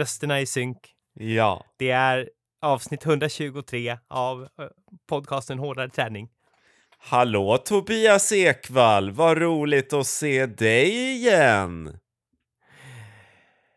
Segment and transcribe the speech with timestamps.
[0.00, 0.78] rösterna i synk.
[1.14, 1.64] Ja.
[1.76, 2.30] Det är
[2.62, 4.66] avsnitt 123 av eh,
[5.08, 6.28] podcasten Hårdare träning.
[6.98, 11.98] Hallå Tobias Ekvall, vad roligt att se dig igen!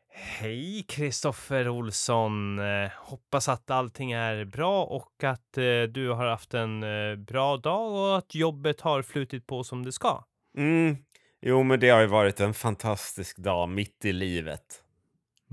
[0.10, 2.60] Hej Kristoffer Olsson!
[2.60, 6.80] Eh, hoppas att allting är bra och att eh, du har haft en
[7.26, 10.24] bra dag och att jobbet har flutit på som det ska.
[10.58, 10.98] Mm.
[11.42, 14.83] Jo, men det har ju varit en fantastisk dag mitt i livet.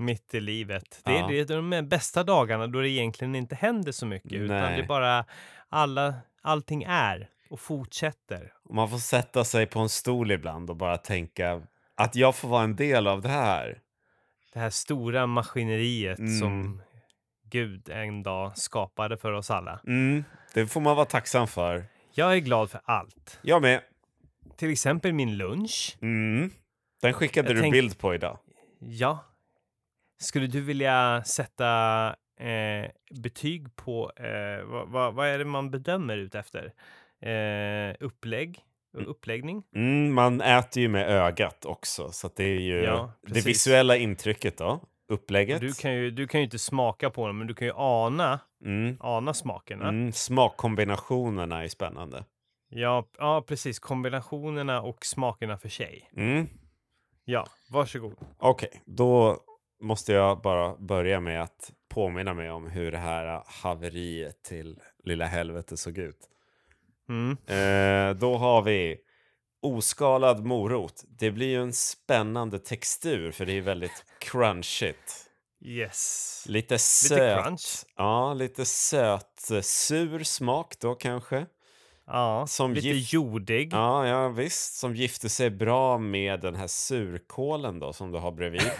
[0.01, 1.01] Mitt i livet.
[1.05, 1.27] Det är, Ja.
[1.27, 1.45] det är
[1.79, 4.79] de bästa dagarna då det egentligen inte händer så mycket utan det Nej.
[4.79, 5.25] är bara
[5.69, 8.53] alla, allting är och fortsätter.
[8.69, 11.61] Man får sätta sig på en stol ibland och bara tänka
[11.95, 13.79] att jag får vara en del av det här.
[14.53, 16.39] Det här stora maskineriet Mm.
[16.39, 16.81] som
[17.49, 19.79] Gud en dag skapade för oss alla.
[19.87, 20.23] Mm.
[20.53, 21.85] Det får man vara tacksam för.
[22.13, 23.39] Jag är glad för allt.
[23.41, 23.81] Jag med.
[24.57, 25.97] Till exempel min lunch.
[26.01, 26.51] Mm.
[27.01, 28.37] Den skickade Jag du tänk- bild på idag.
[28.79, 29.25] Ja.
[30.21, 32.07] Skulle du vilja sätta
[32.39, 32.91] eh,
[33.21, 36.73] betyg på eh, vad, vad, vad är det man bedömer ut efter?
[37.21, 38.59] Eh, upplägg?
[38.93, 39.63] Uppläggning?
[39.75, 44.57] Mm, man äter ju med ögat också, så det är ju Ja, det visuella intrycket
[44.57, 44.79] då.
[45.09, 45.61] Upplägget.
[45.61, 48.39] Du kan, ju, du kan ju inte smaka på dem, men du kan ju ana,
[48.65, 48.97] Mm.
[48.99, 49.87] ana smakerna.
[49.89, 52.25] Mm, smakkombinationerna är spännande.
[52.69, 53.79] Ja, ja, precis.
[53.79, 56.09] Kombinationerna och smakerna för sig.
[56.17, 56.47] Mm.
[57.25, 58.13] Ja, varsågod.
[58.37, 59.37] Okej, då
[59.81, 65.25] måste jag bara börja med att påminna mig om hur det här haveriet till lilla
[65.25, 66.17] helvete såg ut.
[67.09, 67.31] Mm.
[67.47, 68.97] Eh, då har vi
[69.61, 71.03] oskalad morot.
[71.07, 75.27] Det blir ju en spännande textur för det är väldigt crunchigt.
[75.65, 76.43] Yes.
[76.47, 77.43] Lite söt.
[77.43, 77.85] crunch.
[77.95, 81.45] Ja, lite söt, eh, sur smak då kanske.
[82.07, 83.69] Ja, Som lite gift- jordig.
[83.73, 84.75] Ja, ja visst.
[84.75, 88.61] Som gifter sig bra med den här surkålen då som du har bredvid.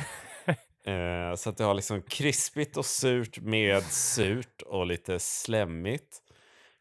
[0.85, 6.21] eh, så att du har liksom krispigt och surt med surt och lite slemmigt.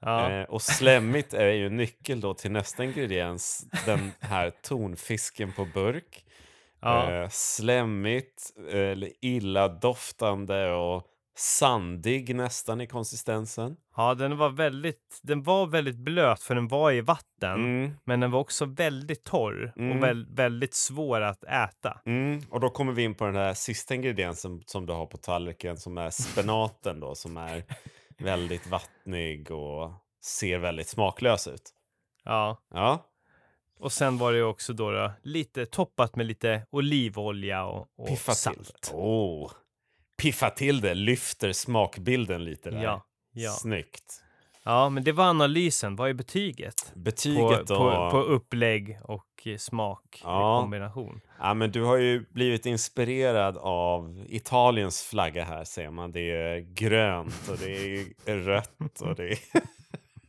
[0.01, 0.31] Ja.
[0.31, 6.25] Eh, och slemmigt är ju nyckel då till nästa ingrediens, den här tonfisken på burk.
[6.81, 7.13] ja.
[7.13, 13.77] Eh, slemmigt, eller illadoftande och sandig nästan i konsistensen.
[13.97, 17.55] ja, den var väldigt, den var väldigt blöt för den var i vatten.
[17.55, 19.97] Mm, Men den var också väldigt torr Mm.
[19.97, 22.01] och väl, väldigt svår att äta.
[22.07, 22.41] mm.
[22.51, 25.77] Och då kommer vi in på den här sista ingrediensen som du har på tallriken
[25.77, 27.65] som är spenaten då som är
[28.19, 29.93] väldigt vattnig och
[30.25, 31.71] ser väldigt smaklös ut.
[32.25, 33.07] Ja, Ja,
[33.79, 38.33] och sen var det också då, då lite toppat med lite olivolja och, och piffa
[38.35, 38.83] salt.
[38.83, 38.95] till.
[38.95, 39.53] Oh.
[40.21, 42.83] Piffa till det, lyfter smakbilden lite där.
[42.83, 43.51] Ja, ja.
[43.51, 44.23] Snyggt.
[44.65, 45.97] ja, men det var analysen.
[45.97, 46.91] Vad är betyget?
[46.95, 47.77] På, Betyget då?
[47.77, 50.59] på, på upplägg och eh, smak Ja.
[50.59, 51.21] i kombination.
[51.41, 56.13] Ja, men du har ju blivit inspirerad av Italiens flagga här ser man.
[56.13, 59.39] Det är grönt och det är rött och det är...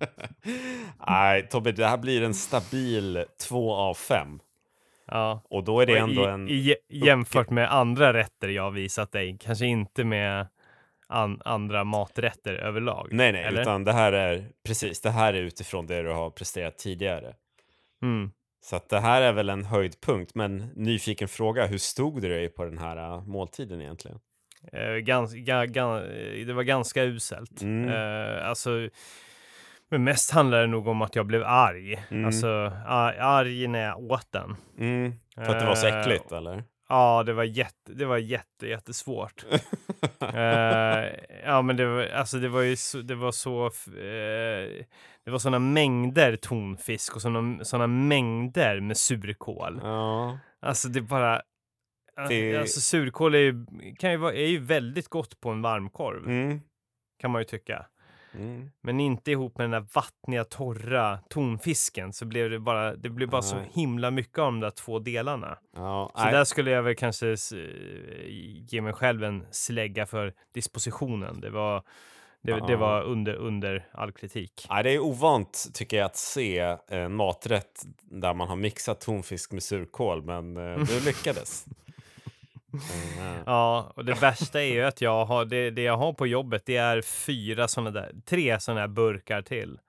[1.07, 4.39] Nej, Tobbe, det här blir en stabil 2 av 5.
[5.11, 5.41] Ja.
[5.49, 6.49] Och då är det Och ändå i, en...
[6.49, 10.47] i, jämfört med andra rätter jag visat dig, kanske inte med
[11.07, 13.07] an, andra maträtter överlag.
[13.11, 13.61] Nej, nej, eller?
[13.61, 17.35] utan det här är precis, det här är utifrån det du har presterat tidigare.
[18.01, 18.31] Mm.
[18.63, 22.49] Så att det här är väl en höjdpunkt, men nyfiken fråga, hur stod du dig
[22.49, 24.19] på den här äh, måltiden egentligen?
[24.73, 25.99] Eh, gans, ga, ga,
[26.45, 27.61] det var ganska uselt.
[27.61, 27.89] Mm.
[27.89, 28.89] Eh, alltså,
[29.91, 32.03] men mest handlar det nog om att jag blev arg.
[32.11, 32.25] Mm.
[32.25, 32.47] Alltså
[32.85, 34.55] ar, arg när jag åt den.
[34.79, 36.63] Mm, för att det var så Eh, äckligt, eller?
[36.89, 39.45] Ja, det var jätte, det var jätte, jättesvårt.
[40.33, 41.05] Eh,
[41.45, 44.85] ja, men det var, alltså det var ju så, det var så, eh,
[45.25, 49.79] det var sådana mängder tonfisk och sådana, sådana mängder med surkål.
[49.83, 50.39] ja.
[50.61, 51.41] Alltså det bara,
[52.29, 53.65] Det- alltså surkål är ju,
[53.99, 56.61] kan ju vara, är ju väldigt gott på en varmkorv, Mm.
[57.21, 57.85] kan man ju tycka.
[58.35, 58.71] Mm.
[58.81, 63.29] Men inte ihop med den där vattniga, torra tonfisken så blev det bara, det blev
[63.29, 63.69] bara så Nej.
[63.73, 65.57] himla mycket av de där två delarna.
[65.75, 66.33] Ja, Så nej.
[66.33, 67.53] där skulle jag väl kanske s-
[68.69, 71.41] ge mig själv en slägga för dispositionen.
[71.41, 71.83] Det var,
[72.41, 72.77] det, det Ja.
[72.77, 74.67] var under, under all kritik.
[74.69, 79.51] Nej, det är ovant tycker jag att se en maträtt där man har mixat tonfisk
[79.51, 81.65] med surkål, men eh, du lyckades.
[82.73, 83.43] Mm.
[83.45, 86.63] Ja, och det värsta är ju att jag har, det, det jag har på jobbet,
[86.65, 89.79] det är fyra sådana där, tre sådana här burkar till.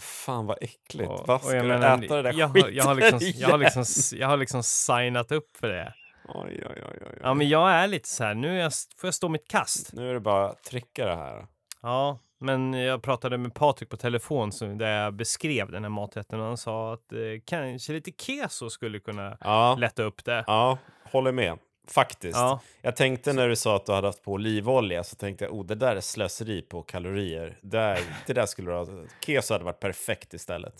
[0.00, 1.10] Fan vad äckligt.
[1.10, 3.48] Och- Vad ska jag du menar, äta det där jag, har- jag, har liksom, jag,
[3.48, 3.84] har liksom,
[4.18, 5.94] jag har liksom signat upp för det.
[6.28, 7.18] Oj, oj, oj, oj.
[7.22, 9.92] Ja, men jag är lite så här, nu jag, får jag stå mitt kast.
[9.92, 11.46] Nu är det bara att trycka det här.
[11.82, 16.40] Ja, men jag pratade med Patrik på telefon så, där jag beskrev den här maträtten
[16.40, 20.44] och han sa att eh, kanske lite keso skulle kunna Ja, lätta upp det.
[20.46, 21.58] ja håller med.
[21.88, 22.36] Faktiskt.
[22.38, 25.54] Ja, Jag tänkte när du sa att du hade haft på olivolja så tänkte jag,
[25.54, 27.58] oh det där är slöseri på kalorier.
[27.62, 28.86] Där, det där skulle du ha,
[29.26, 30.74] keso hade varit perfekt istället.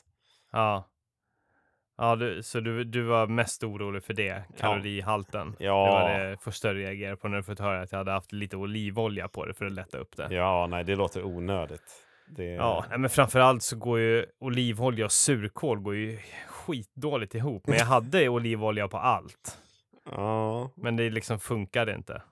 [0.53, 0.89] ja.
[1.99, 5.57] Ja, du, så du, du var mest orolig för det, kalorihalten?
[5.59, 5.85] Ja.
[5.87, 8.33] Det var det första du reagerade på när du fått höra att jag hade haft
[8.33, 10.35] lite olivolja på det för att lätta upp det.
[10.35, 11.83] Ja, nej det låter onödigt.
[12.37, 12.45] Det...
[12.45, 17.67] Ja, men framförallt så går ju olivolja och surkål går ju skitdåligt ihop.
[17.67, 19.59] Men jag hade olivolja på allt.
[20.05, 20.71] Ja.
[20.77, 22.23] Men det liksom funkade inte.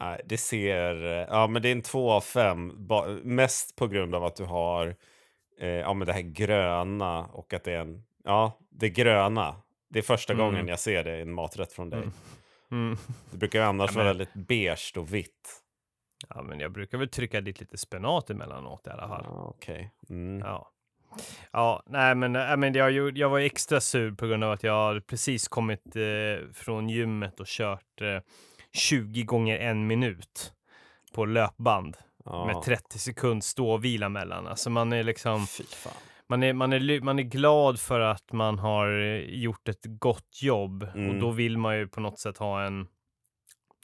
[0.00, 0.94] Nej, det ser...
[1.30, 2.86] Ja, men det är en två av fem.
[2.86, 4.96] Ba, mest på grund av att du har
[5.60, 8.04] eh, ja, men det här gröna och att det är en...
[8.24, 9.56] Ja, det gröna.
[9.88, 10.44] Det är första Mm.
[10.46, 11.98] gången jag ser det i en maträtt från dig.
[12.00, 12.12] Mm.
[12.70, 12.96] Mm.
[13.30, 15.60] Det brukar ju annars Ja, vara men- väldigt beige och vitt.
[16.28, 19.24] Ja, men jag brukar väl trycka dit lite spenat emellanåt i alla fall.
[19.28, 19.90] Ja, Okej.
[20.10, 20.38] Mm.
[20.38, 20.70] Ja.
[21.52, 25.06] Ja, nej men, nej, men jag, jag var extra sur på grund av att jag
[25.06, 28.20] precis kommit eh, från gymmet och kört eh,
[28.72, 30.52] 20 gånger en minut
[31.14, 31.96] på löpband
[32.26, 32.46] Ja.
[32.46, 34.46] med 30 sekund ståvila mellan.
[34.46, 35.46] Alltså man är liksom,
[36.28, 40.42] man är, man är, man är glad för att man har eh, gjort ett gott
[40.42, 41.20] jobb och Mm.
[41.20, 42.86] då vill man ju på något sätt ha en,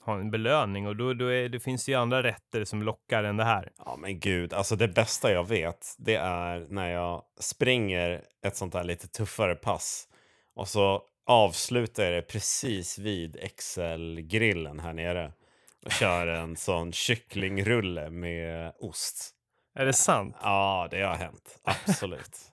[0.00, 3.36] ha en belöning och då, då är, det finns ju andra rätter som lockar än
[3.36, 3.72] det här.
[3.78, 8.72] Ja men gud, alltså det bästa jag vet det är när jag springer ett sånt
[8.72, 10.08] där lite tuffare pass
[10.54, 15.32] och så avslutar jag det precis vid XL-grillen här nere
[15.84, 19.34] och kör en sån kycklingrulle med ost.
[19.74, 20.36] Är det sant?
[20.42, 21.58] Ja, det har hänt.
[21.62, 22.38] Absolut.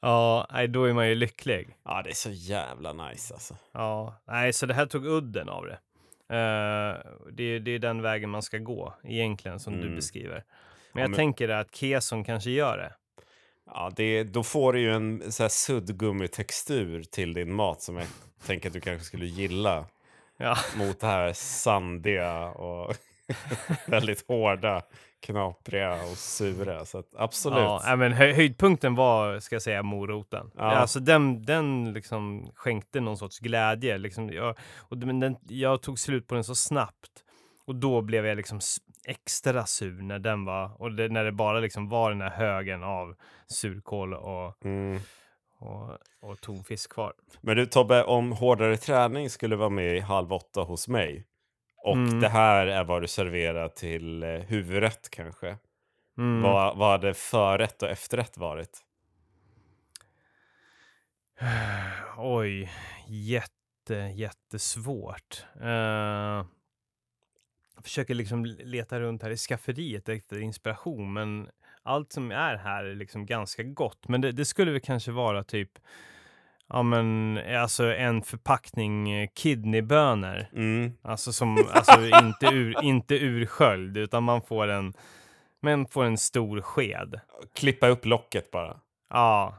[0.00, 1.76] Ja, nej, då är man ju lycklig.
[1.84, 3.56] Ja, det är så jävla nice alltså.
[3.72, 5.78] Ja, nej, så det här tog udden av det.
[6.28, 6.96] Eh,
[7.32, 9.94] det, är- det är den vägen man ska gå egentligen som du Mm.
[9.94, 10.36] beskriver.
[10.36, 10.42] Ja,
[10.92, 12.92] Men jag men- tänker att keson kanske gör det.
[13.66, 18.06] Ja, det, då får du ju en så här suddgummitextur till din mat som jag
[18.46, 19.86] tänker att du kanske skulle gilla.
[20.36, 22.94] Ja, mot det här sandiga och
[23.86, 24.82] väldigt hårda,
[25.20, 26.84] knapriga och sura.
[26.84, 27.58] Så att, absolut.
[27.58, 30.50] ja men hö höjdpunkten var, ska jag säga, moroten.
[30.56, 30.62] Ja.
[30.62, 33.98] Alltså den, den liksom skänkte någon sorts glädje.
[33.98, 37.10] Liksom, jag, och, men den, jag tog slut på den så snabbt.
[37.66, 38.60] Och då blev jag liksom
[39.06, 42.82] extra sur när den var, och det, när det bara liksom var den här högen
[42.82, 43.14] av
[43.46, 45.00] surkål och, Mm.
[45.58, 45.90] och,
[46.20, 47.12] och tonfisk kvar.
[47.40, 51.26] Men du Tobbe, om hårdare träning skulle vara med i Halv åtta hos mig
[51.86, 52.20] och Mm.
[52.20, 55.58] det här är vad du serverar till eh, huvudrätt kanske.
[56.18, 56.42] Mm.
[56.42, 58.84] Vad, vad hade förrätt och efterrätt varit?
[62.16, 62.72] Oj,
[63.06, 65.44] jätte, jättesvårt.
[65.62, 66.46] Uh,
[67.74, 71.48] jag försöker liksom leta runt här i skafferiet efter inspiration, men
[71.82, 74.08] allt som är här är liksom ganska gott.
[74.08, 75.70] Men det, det skulle väl kanske vara typ,
[76.68, 80.46] ja men alltså en förpackning eh, kidneybönor.
[80.52, 80.92] Mm.
[81.02, 84.92] Alltså som, alltså inte ur, inte ursköld, utan man får en,
[85.62, 87.20] man får en stor sked.
[87.54, 88.80] Klippa upp locket bara.
[89.10, 89.58] Ja,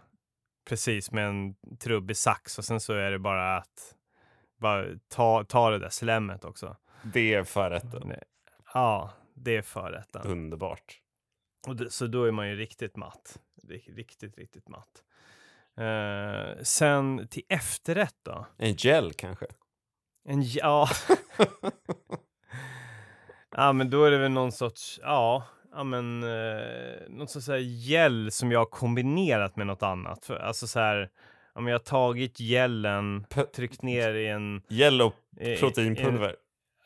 [0.70, 3.94] precis med en trubbig sax och sen så är det bara att
[4.60, 6.76] bara ta, ta det där slemmet också.
[7.04, 8.02] Det är förrätten.
[8.06, 8.24] Nej.
[8.74, 10.22] Ja, det är förrätten.
[10.26, 11.00] Underbart.
[11.68, 13.40] Och det, så då är man ju riktigt matt.
[13.68, 15.04] Rik- Riktigt, riktigt matt.
[15.78, 18.46] Eh, sen till efterrätt då?
[18.58, 19.46] En gel kanske?
[20.30, 20.88] En, ja.
[23.56, 27.52] ja, men då är det väl någon sorts, ja, ja men eh, någon sorts så
[27.52, 30.26] här gel som jag har kombinerat med något annat.
[30.26, 31.10] För, alltså så här,
[31.54, 33.26] om jag har tagit gelen,
[33.56, 35.14] tryckt ner i en, Gel och
[35.60, 36.36] proteinpulver.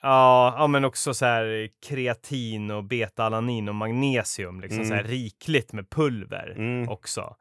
[0.01, 5.11] ja, ja, men också så här kreatin och beta-alanin och magnesium, liksom så här Mm.
[5.11, 6.89] rikligt med pulver Mm.
[6.89, 7.35] också.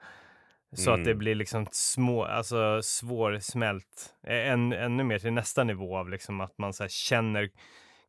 [0.72, 1.18] Så att det Mm.
[1.18, 4.14] blir liksom små, alltså svårsmält.
[4.22, 7.50] Än, ännu mer till nästa nivå av liksom att man så känner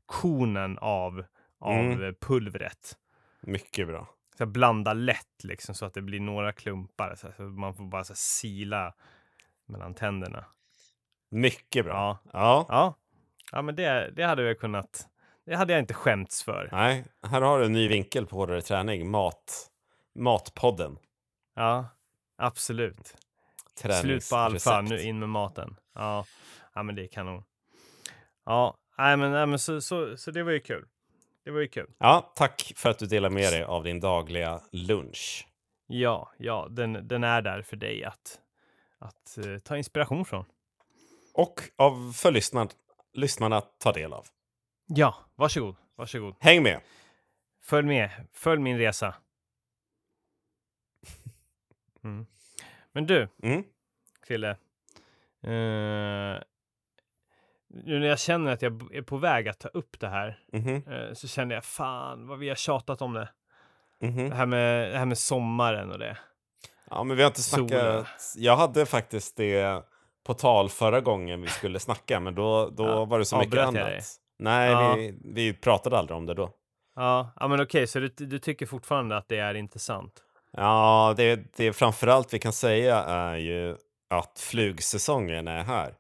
[0.06, 1.25] konen av,
[1.60, 2.15] av Mm.
[2.15, 2.98] pulvret.
[3.41, 4.08] Mycket bra.
[4.38, 7.15] Så blanda lätt liksom så att det blir några klumpar.
[7.15, 8.94] Så, så man får bara så sila
[9.65, 10.46] mellan tänderna.
[11.30, 11.94] Mycket bra.
[11.94, 12.65] Ja, Ja.
[12.70, 12.96] ja.
[13.51, 15.08] ja men det, det hade jag kunnat.
[15.46, 16.70] Det hade jag inte skämts för.
[16.72, 19.10] Nej, här har du en ny vinkel på hårdare träning.
[19.12, 19.70] Mat.
[20.15, 20.98] Matpodden.
[21.56, 21.86] Ja,
[22.46, 23.16] absolut.
[24.02, 25.76] Slut på alfa, nu in med maten.
[25.96, 26.26] Ja,
[26.74, 27.44] ja men det är kanon.
[28.46, 30.88] Ja, nej men, nej, men så, så, så det var ju kul.
[31.44, 31.92] Det var ju kul.
[31.98, 35.48] Ja, tack för att du delar med dig av din dagliga lunch.
[35.88, 38.40] Ja, ja, den, den är där för dig att,
[38.98, 40.46] att eh, ta inspiration från.
[41.34, 42.70] Och av för lyssnarna,
[43.14, 44.28] lyssnarna att ta del av.
[44.86, 46.36] Ja, varsågod, varsågod.
[46.40, 46.82] Häng med!
[47.64, 49.16] Följ med, följ min resa.
[52.04, 52.26] Mm.
[52.94, 53.64] Men du, Mm.
[54.28, 54.50] Krille.
[55.44, 56.42] Eh,
[57.74, 60.84] nu när jag känner att jag är på väg att ta upp det här Mhm,
[60.88, 63.30] eh, så känner jag fan vad vi har tjatat om det.
[64.02, 64.30] mhm.
[64.30, 66.18] Det här med, det här med sommaren och det.
[66.90, 67.68] Ja, men vi har inte Solen.
[67.70, 68.34] snackat.
[68.36, 69.84] Jag hade faktiskt det
[70.24, 73.60] på tal förra gången vi skulle snacka, men då, då Ja, var det så mycket
[73.60, 73.74] annat.
[73.74, 74.02] dig?
[74.40, 74.96] Nej, Ja.
[74.96, 76.50] vi, vi pratade aldrig om det då.
[76.96, 80.24] Ja, ja men okej, så du, du tycker fortfarande att det är intressant?
[80.58, 83.75] Ja, det, det framförallt vi kan säga är ju
[84.10, 85.93] att flugsäsongen är här.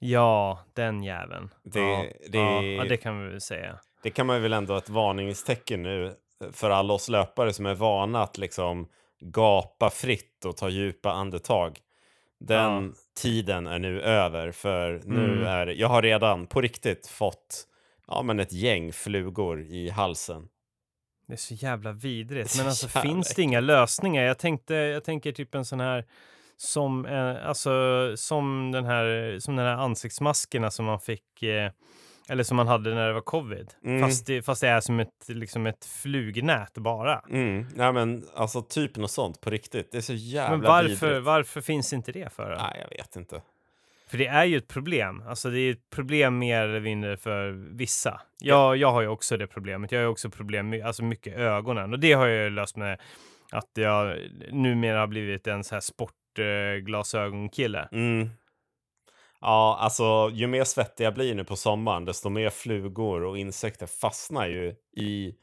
[0.00, 1.50] Ja, den jäveln.
[1.62, 3.78] Det- ja, det- ja, ja, det kan vi väl säga.
[4.02, 6.14] Det kan man väl ändå ett varningstecken nu
[6.52, 8.88] för alla oss löpare som är vana att liksom
[9.20, 11.78] gapa fritt och ta djupa andetag.
[12.40, 15.46] Den tiden är nu över för nu Mm.
[15.46, 17.66] är jag har redan på riktigt fått
[18.06, 20.48] ja, men ett gäng flugor i halsen.
[21.28, 22.56] Det är så jävla vidrigt.
[22.58, 24.22] Men alltså jävla finns det inga lösningar?
[24.22, 26.04] Jag tänkte, jag tänker typ en sån här
[26.56, 27.72] som, eh, alltså
[28.16, 31.70] som den här, som den här ansiktsmaskerna som man fick, eh,
[32.28, 33.74] eller som man hade när det var covid.
[33.84, 34.02] Mm.
[34.02, 37.22] Fast, det, fast det är som ett, liksom ett flugnät bara.
[37.30, 37.66] Mm.
[37.76, 39.92] Ja, men alltså typ något sånt på riktigt.
[39.92, 41.26] Det är så jävla Men varför, vidrigt.
[41.26, 42.50] varför finns inte det för?
[42.50, 42.56] Då?
[42.56, 43.42] Nej, jag vet inte.
[44.10, 45.22] För det är ju ett problem.
[45.26, 48.20] Alltså det är ett problem mer eller mindre för vissa.
[48.38, 49.92] Jag, jag har ju också det problemet.
[49.92, 52.76] Jag har ju också problem med alltså mycket ögonen och det har jag ju löst
[52.76, 53.00] med
[53.52, 54.16] att jag
[54.52, 57.88] numera har blivit en så här sportglasögonkille.
[57.92, 58.28] Mm.
[59.40, 63.86] Ja, alltså ju mer svettig jag blir nu på sommaren, desto mer flugor och insekter
[63.86, 65.34] fastnar ju i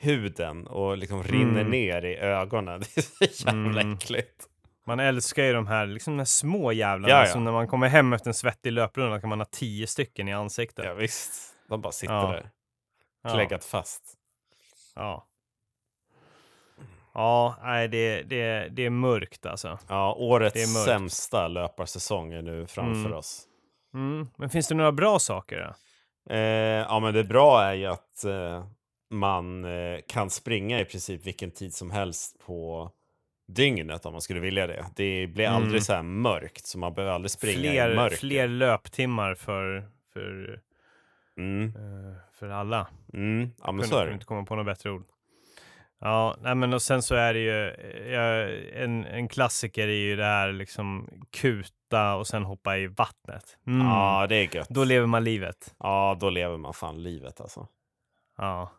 [0.00, 1.70] huden och liksom rinner Mm.
[1.70, 2.80] ner i ögonen.
[2.94, 3.94] Det är så jävla Mm.
[3.94, 4.48] äckligt.
[4.86, 7.32] Man älskar ju de här, liksom de här små jävlarna Ja, ja.
[7.32, 10.32] som när man kommer hem efter en svettig löprunda kan man ha tio stycken i
[10.32, 10.84] ansiktet.
[10.84, 12.30] Ja, visst, de bara sitter Ja.
[12.32, 12.50] där,
[13.34, 14.02] kläggat fast.
[14.94, 15.26] Ja.
[17.14, 19.78] Ja, nej, det, det, det är mörkt alltså.
[19.88, 23.12] Ja, Det årets sämsta löparsäsong är nu framför Mm.
[23.12, 23.42] oss.
[23.94, 24.28] Mm.
[24.36, 25.74] Men finns det några bra saker då?
[26.34, 26.38] Eh,
[26.88, 28.64] ja, men det bra är ju att eh,
[29.10, 32.90] man eh, kan springa i princip vilken tid som helst på
[33.46, 34.84] dygnet om man skulle vilja det.
[34.96, 35.80] Det blir aldrig Mm.
[35.80, 38.16] så här mörkt, så man behöver aldrig springa i fler, mörker.
[38.16, 40.60] fler löptimmar för, för,
[41.38, 42.86] Mm, eh, för alla.
[43.14, 45.04] mm, ja, men är kunde inte komma på något bättre ord.
[46.00, 48.50] Ja, nej men och sen så är det ju eh, jag,
[48.82, 53.58] en, en klassiker är ju det här liksom kuta och sen hoppa i vattnet.
[53.66, 53.86] Mm.
[53.86, 54.68] Ja, det är gött.
[54.68, 55.74] Då lever man livet.
[55.78, 57.66] Ja, då lever man fan livet alltså.
[58.38, 58.72] Ja.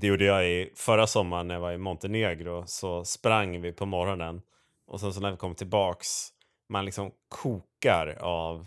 [0.00, 2.64] Det gjorde jag i förra sommaren när jag var i Montenegro.
[2.66, 4.42] Så sprang vi på morgonen
[4.86, 6.28] och sen så när vi kom tillbaks,
[6.68, 8.66] man liksom kokar av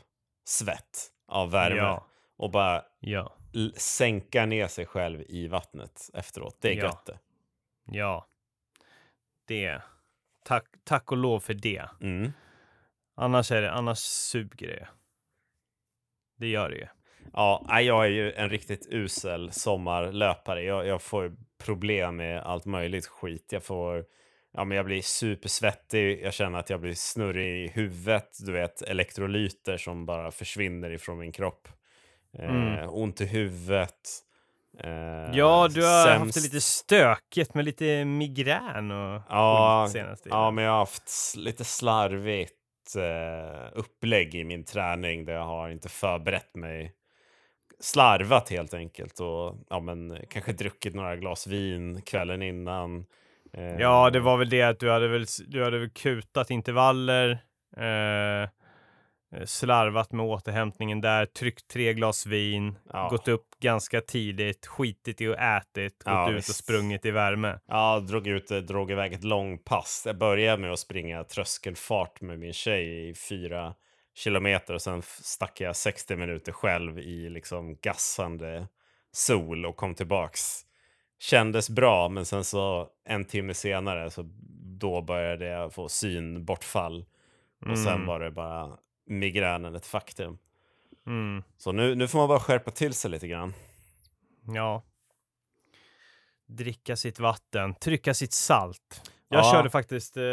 [0.50, 2.06] svett, av värme Ja.
[2.38, 3.36] och bara Ja.
[3.76, 6.58] sänka ner sig själv i vattnet efteråt.
[6.62, 6.84] Det är Ja.
[6.84, 7.20] gött det.
[7.86, 8.28] Ja.
[9.48, 9.82] Det.
[10.46, 11.90] Tack, tack och lov för det.
[12.02, 12.32] Mm.
[13.16, 14.88] Annars är det, annars suger det.
[16.38, 16.88] Det gör det ju.
[17.34, 20.64] Ja, jag är ju en riktigt usel sommarlöpare.
[20.64, 21.32] Jag, jag får
[21.64, 23.48] problem med allt möjligt skit.
[23.52, 24.06] Jag får,
[24.54, 28.82] ja men jag blir supersvettig, jag känner att jag blir snurrig i huvudet, du vet
[28.82, 31.68] elektrolyter som bara försvinner ifrån min kropp.
[32.38, 32.90] Eh, Mm.
[32.90, 34.00] ont i huvudet.
[34.84, 34.90] Eh,
[35.34, 40.30] Ja, du har haft sämst- det lite stökigt med lite migrän och Ja, skit senaste
[40.30, 42.54] Ja, men jag har haft lite slarvigt
[42.98, 46.94] eh, upplägg i min träning där jag har inte förberett mig.
[47.80, 53.06] Slarvat helt enkelt och ja, men, kanske druckit några glas vin kvällen innan.
[53.54, 57.30] Eh, Ja, det var väl det att du hade väl, du hade väl kutat intervaller,
[57.78, 58.50] eh,
[59.46, 63.08] slarvat med återhämtningen där, tryckt tre glas vin, Ja.
[63.10, 67.60] gått upp ganska tidigt, skitit i och ätit, gått Ja, ut och sprungit i värme.
[67.68, 70.04] Ja, drog ut, drog iväg ett långpass.
[70.06, 73.76] Jag började med att springa tröskelfart med min tjej i fyra
[74.20, 78.68] kilometer och sen stack jag 60 minuter själv i liksom gassande
[79.12, 80.66] sol och kom tillbaks.
[81.20, 84.30] Kändes bra, men sen så en timme senare så
[84.80, 87.06] då började jag få synbortfall
[87.72, 88.06] och sen Mm.
[88.08, 90.38] var det bara migränen ett faktum.
[91.08, 93.54] Mm, Så nu, nu får man bara skärpa till sig lite grann.
[94.56, 94.84] ja.
[96.48, 99.12] Dricka sitt vatten, trycka sitt salt.
[99.30, 99.52] Jag Ja.
[99.52, 100.24] körde faktiskt eh,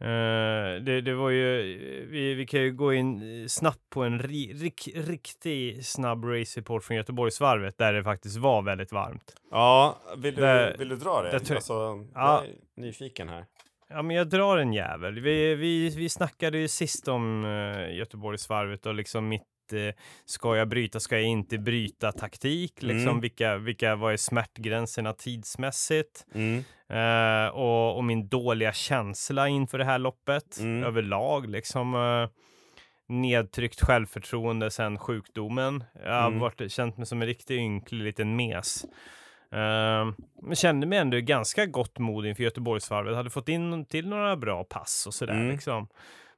[0.00, 1.62] Eh, det, det var ju,
[2.10, 6.84] vi, vi kan ju gå in eh, snabbt på en ri, rik, riktig snabb race-report
[6.84, 9.34] från Göteborgsvarvet där det faktiskt var väldigt varmt.
[9.50, 11.30] Ja, vill du, Där- vill du dra det?
[11.38, 12.04] där alltså, Ja.
[12.14, 13.44] Jag är nyfiken här.
[13.88, 15.20] Ja, men jag drar en jävel.
[15.20, 19.46] Vi, vi, vi snackade ju sist om uh, Göteborgsvarvet och liksom mitt eh,
[20.24, 22.82] ska jag bryta, ska jag inte bryta taktik?
[22.82, 23.20] Liksom Mm.
[23.20, 26.26] vilka, vilka, vad är smärtgränserna tidsmässigt?
[26.34, 26.64] Mm.
[26.90, 30.84] Eh, och, och min dåliga känsla inför det här loppet Mm.
[30.84, 31.94] överlag liksom.
[31.94, 32.28] eh,
[33.08, 35.84] nedtryckt självförtroende sedan sjukdomen.
[36.04, 36.38] Jag har Mm.
[36.38, 38.84] varit, känt mig som en riktig ynklig liten mes.
[39.54, 43.16] Uh, men kände mig ändå ganska gott mod inför Göteborgsvarvet.
[43.16, 45.50] Hade fått in till några bra pass och sådär Mm.
[45.50, 45.88] liksom.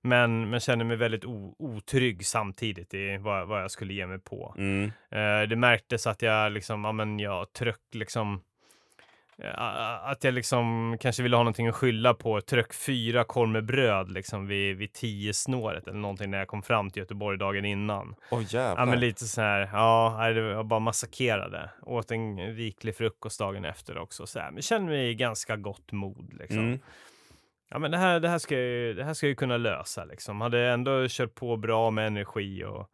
[0.02, 4.18] Men, men kände mig väldigt o, otrygg samtidigt i vad, vad jag skulle ge mig
[4.18, 4.54] på.
[4.58, 4.84] Mm.
[5.10, 8.40] Eh, det märktes att jag liksom, ja men jag tryck liksom
[9.38, 9.60] eh,
[10.10, 12.40] att jag liksom kanske ville ha någonting att skylla på.
[12.40, 16.62] Tryck fyra korv med bröd liksom vid, vid tio snåret eller någonting när jag kom
[16.62, 18.14] fram till Göteborg dagen innan.
[18.30, 18.82] Åh jävlar.
[18.82, 21.70] Ja men lite så här, ja, jag bara massakrerade.
[21.82, 24.50] Åt en riklig frukost dagen efter också så här.
[24.50, 26.58] Men kände mig i ganska gott mod liksom.
[26.58, 26.78] Mm.
[27.70, 29.56] Ja men det här, det här ska jag ju, det här ska jag ju kunna
[29.56, 30.40] lösa liksom.
[30.40, 32.90] Hade ändå kört på bra med energi och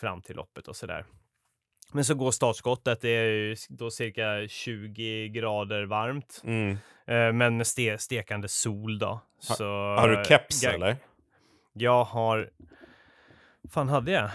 [0.00, 1.04] fram till loppet och sådär.
[1.92, 6.42] Men så går startskottet, det är ju då cirka 20 grader varmt.
[6.44, 6.70] Mm.
[7.06, 9.20] Eh, men med ste stekande sol då.
[9.38, 9.64] Så,
[9.98, 10.96] Har du keps jag, eller?
[11.72, 12.50] Jag har...
[13.70, 14.30] fan hade jag?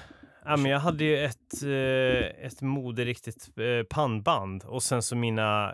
[0.45, 5.71] Ja, men jag hade ju ett, eh, ett moderiktigt eh, pannband och sen så mina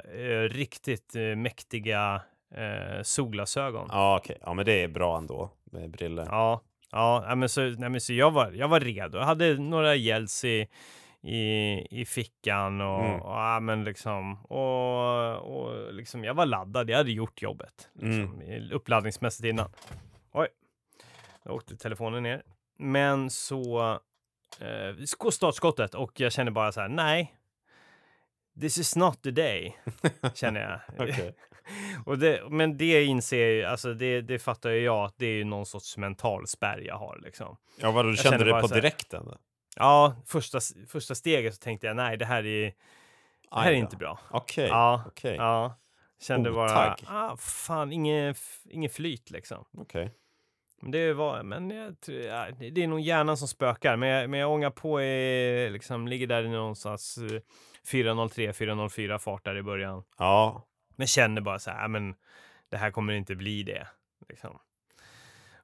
[0.49, 2.21] riktigt mäktiga
[2.57, 3.87] eh, solglasögon.
[3.91, 6.25] Ja okej, ja men det är bra ändå med briller.
[6.29, 9.17] Ja, ja, men så, nej, men så jag, var, jag var redo.
[9.17, 10.67] Jag hade några gels i,
[11.21, 13.21] i, i fickan och, Mm.
[13.21, 16.89] och, ja, men liksom, och, och liksom, jag var laddad.
[16.89, 19.69] Jag hade gjort jobbet liksom, i- uppladdningsmässigt innan.
[20.31, 20.47] Oj,
[21.43, 22.43] då åkte telefonen ner.
[22.77, 23.91] Men så
[24.61, 27.35] eh, startskottet och jag känner bara så här, nej.
[28.61, 29.77] This is not the day,
[30.33, 30.61] känner
[30.97, 31.03] jag.
[32.05, 35.33] Och det, men det inser jag alltså det, det fattar ju jag att det är
[35.37, 37.57] ju någon sorts mental spärr jag har liksom.
[37.77, 39.31] Ja vadå, du kände känner det bara på här- direkten?
[39.75, 42.73] Ja, första, första steget så tänkte jag nej, det här är,
[43.51, 44.19] det här är inte bra.
[44.31, 45.75] Okej, Ja, okej, ja.
[46.21, 46.99] Kände bara, Otagg.
[47.07, 48.37] ah, fan, inget,
[48.69, 49.65] inget flyt liksom.
[49.77, 50.11] okej.
[50.81, 51.95] Men det var, men jag,
[52.73, 53.95] det är nog hjärnan som spökar.
[53.95, 57.41] Men jag, men jag ångar på, i, liksom, ligger där i någonstans eh,
[57.91, 60.03] 403, 404 fart där i början.
[60.17, 62.15] Ja, men känner bara så här, men
[62.69, 63.87] det här kommer inte bli det.
[64.29, 64.59] Liksom.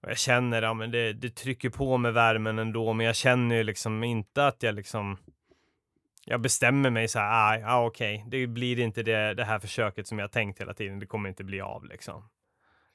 [0.01, 3.55] Och jag känner, ja men det, det trycker på med värmen ändå, men jag känner
[3.55, 5.17] ju liksom inte att jag liksom
[6.25, 10.07] jag bestämmer mig så här, ah, ja okej, det blir inte det, det här försöket
[10.07, 12.29] som jag tänkt hela tiden, det kommer inte bli av liksom.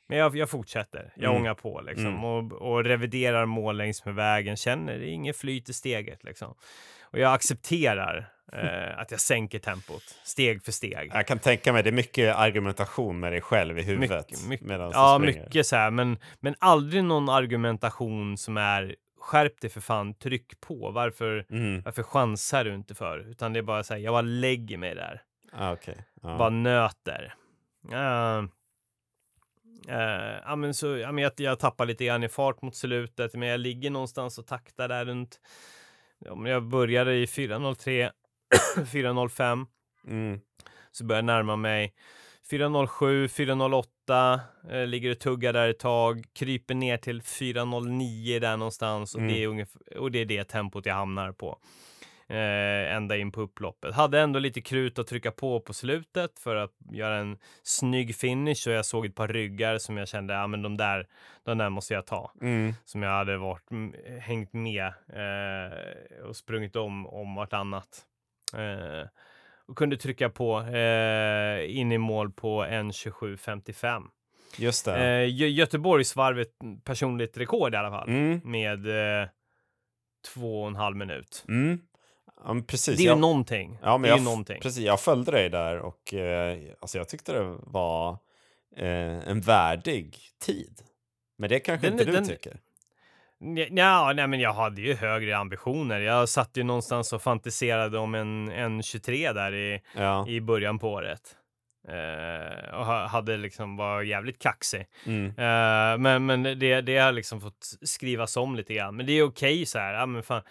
[0.09, 1.43] Men jag, jag fortsätter, jag Mm.
[1.43, 2.25] ångar på liksom Mm.
[2.25, 6.55] och, och reviderar mål längs med vägen, känner det är inget flyt i steget liksom.
[7.03, 11.11] Och jag accepterar eh, att jag sänker tempot steg för steg.
[11.15, 14.31] jag kan tänka mig det är mycket argumentation med dig själv i huvudet.
[14.31, 15.45] Mycket, mycket, ja, springer.
[15.45, 20.61] mycket så här, men, men aldrig någon argumentation som är skärp dig för fan, tryck
[20.61, 20.91] på.
[20.91, 21.83] Varför, Mm.
[21.83, 23.19] varför chansar du inte för?
[23.31, 25.97] Utan det är bara så här, jag bara lägger mig där, Ah, okej.
[26.23, 26.37] Ja.
[26.39, 27.35] bara nöter.
[27.93, 28.45] Uh,
[30.47, 33.49] ja, men så, ja, men jag, jag tappar lite grann i fart mot slutet, men
[33.49, 35.41] jag ligger någonstans och taktar där runt.
[36.19, 38.11] Ja, jag började i 4.03,
[38.77, 39.67] 4.05
[40.09, 40.41] Mm.
[40.93, 41.95] så börjar jag närma mig
[42.51, 49.15] 407, 408, eh, ligger och tuggar där ett tag, kryper ner till 409 där någonstans
[49.15, 49.33] och, Mm.
[49.33, 51.59] det är ungefär, och det är det tempot jag hamnar på.
[52.29, 53.95] Eh, ända in på upploppet.
[53.95, 58.69] Hade ändå lite krut att trycka på på slutet för att göra en snygg finish
[58.69, 61.07] och jag såg ett par ryggar som jag kände, ja men de där,
[61.45, 62.73] de där måste jag ta Mm.
[62.85, 68.05] som jag hade varit, m- hängt med eh, och sprungit om, om vartannat.
[68.57, 69.09] Eh,
[69.69, 74.03] och kunde trycka på eh, in i mål på 1.27.55.
[74.59, 74.93] Just det.
[74.97, 76.49] Eh, Gö- Göteborgsvarvet,
[76.85, 78.41] personligt rekord i alla fall, Mm.
[78.45, 78.87] med
[79.23, 79.29] eh,
[80.35, 81.45] två och en halv minut.
[81.49, 81.79] Mm.
[82.47, 82.97] Ja, precis.
[82.97, 83.79] Det är ju jag, någonting.
[83.83, 84.61] ja, men det är jag, ju någonting.
[84.61, 88.11] Precis, jag följde dig där och eh, alltså jag tyckte det var
[88.77, 90.81] eh, en värdig tid.
[91.39, 92.57] Men det kanske Den- inte du den- tycker?
[93.41, 96.01] Nja, nja, nej, men jag hade ju högre ambitioner.
[96.01, 100.29] Jag satt ju någonstans och fantiserade om en, en 23 där i, Ja.
[100.29, 101.37] i början på året.
[101.89, 104.87] Eh, och ha- hade liksom var jävligt kaxig.
[105.07, 105.27] Mm.
[105.27, 108.97] Eh, men men det, det har liksom fått skrivas om lite grann.
[108.97, 109.93] Men det är okej så här.
[109.95, 110.43] Ja, men fan.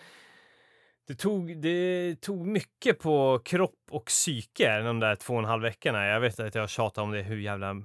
[1.08, 5.62] Det tog, det tog mycket på kropp och psyke de där två och en halv
[5.62, 6.06] veckorna.
[6.06, 7.76] Jag vet att jag har tjatat om det hur jävla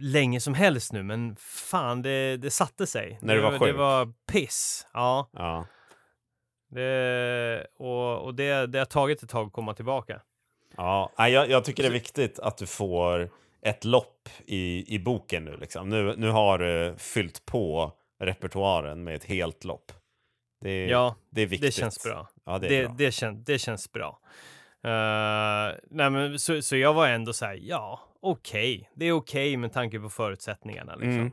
[0.00, 3.18] länge som helst nu, men fan, det, det satte sig.
[3.22, 3.60] När du var sjuk?
[3.68, 4.86] Det var piss.
[4.92, 5.66] Ja, Ja.
[6.70, 10.20] det, och, och det, det har tagit ett tag att komma tillbaka.
[10.76, 13.30] Ja, jag, jag tycker det är viktigt att du får
[13.62, 15.56] ett lopp i, i boken nu.
[15.56, 15.88] Liksom.
[15.88, 16.14] nu.
[16.16, 19.92] Nu har du fyllt på repertoaren med ett helt lopp.
[20.60, 21.68] Det, Ja, det är viktigt.
[21.76, 22.28] det känns bra.
[22.46, 22.94] Ja, det det, bra.
[22.98, 24.18] det, kän, det känns bra.
[24.84, 28.90] Eh, nej, men så, så jag var ändå så här, ja, okej.
[28.94, 30.94] Det är okej med tanke på förutsättningarna.
[30.94, 31.10] Liksom.
[31.20, 31.32] Mm.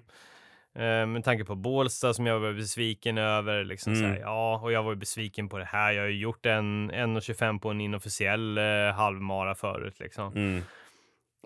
[0.77, 3.63] Eh, med tanke på Bålsta som jag var besviken över.
[3.63, 4.03] Liksom Mm.
[4.03, 5.91] så här, ja, och jag var besviken på det här.
[5.91, 8.63] Jag har ju gjort en 1.25 på en inofficiell eh,
[8.95, 9.99] halvmara förut.
[9.99, 10.33] Liksom.
[10.33, 10.61] Mm.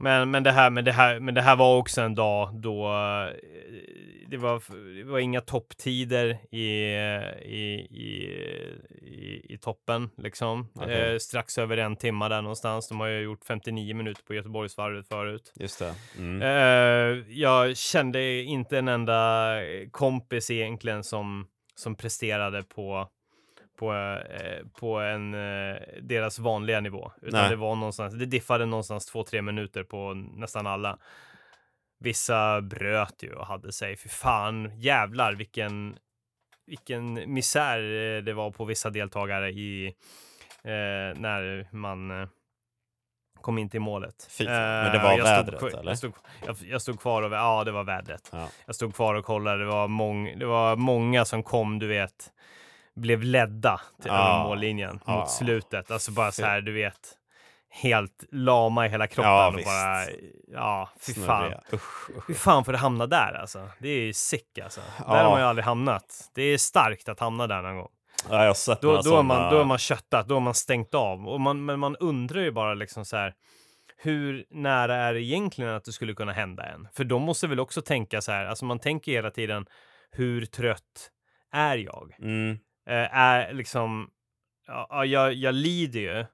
[0.02, 2.86] Men, men, det här, men, det här, men det här var också en dag då
[2.86, 3.34] eh,
[4.28, 4.62] det var,
[4.96, 6.66] det var inga topptider i,
[7.46, 8.36] i, i,
[9.02, 10.10] i, i toppen.
[10.18, 10.68] Liksom.
[10.76, 11.14] Okej.
[11.14, 12.88] Eh, strax över en timma där någonstans.
[12.88, 15.54] De har ju gjort 59 minuter på Göteborgsvarvet förut.
[15.56, 15.96] Just det.
[16.18, 16.42] Mm.
[16.42, 19.56] Eh, jag kände inte en enda
[19.92, 23.10] kompis egentligen som, som presterade på,
[23.80, 23.94] på,
[24.30, 27.12] eh, på en, eh, deras vanliga nivå.
[27.22, 27.50] Utan Nej.
[27.50, 30.98] det var någonstans, det diffade någonstans två, tre minuter på nästan alla.
[32.00, 35.98] Vissa bröt ju och hade sig, för fan jävlar vilken,
[36.66, 39.86] vilken misär eh, det var på vissa deltagare i
[40.64, 42.28] eh, när man eh,
[43.42, 44.28] kom in till målet.
[44.38, 44.46] Fy.
[44.46, 45.92] Men det var jag stod vädret, kvar- eller?
[45.92, 46.14] Jag stod,
[46.46, 48.30] jag, jag stod kvar och, ja det var vädret.
[48.32, 48.50] Ja.
[48.66, 52.32] Jag stod kvar och kollade, det var, mång, det var många som kom, du vet,
[53.00, 54.44] blev ledda till Ja.
[54.48, 55.16] mållinjen Ja.
[55.20, 55.92] mot slutet.
[55.92, 57.16] Alltså bara så här, du vet,
[57.70, 59.66] helt lama i hela kroppen Ja, och visst.
[59.68, 60.06] bara,
[60.54, 61.24] ja, fy fan.
[61.42, 61.62] Snurriga.
[61.74, 62.24] Usch, usch.
[62.28, 63.70] Hur fan får det hamna där alltså?
[63.80, 64.82] Det är ju sick alltså.
[65.08, 65.14] Ja.
[65.14, 66.30] Där har man ju aldrig hamnat.
[66.36, 67.90] Det är starkt att hamna där någon gång.
[68.30, 70.40] Ja, jag har sett Då, då, är man, såna- då är man köttat, då har
[70.42, 71.28] man stängt av.
[71.28, 73.34] Och man, men man undrar ju bara liksom så här,
[73.98, 76.88] hur nära är det egentligen att det skulle kunna hända en?
[76.96, 79.66] För de måste väl också tänka så här, alltså man tänker hela tiden,
[80.12, 81.12] hur trött
[81.54, 82.16] är jag?
[82.22, 82.60] Mm.
[82.90, 84.10] Eh, är liksom,
[84.68, 86.26] ja, ja, jag, jag lider ju,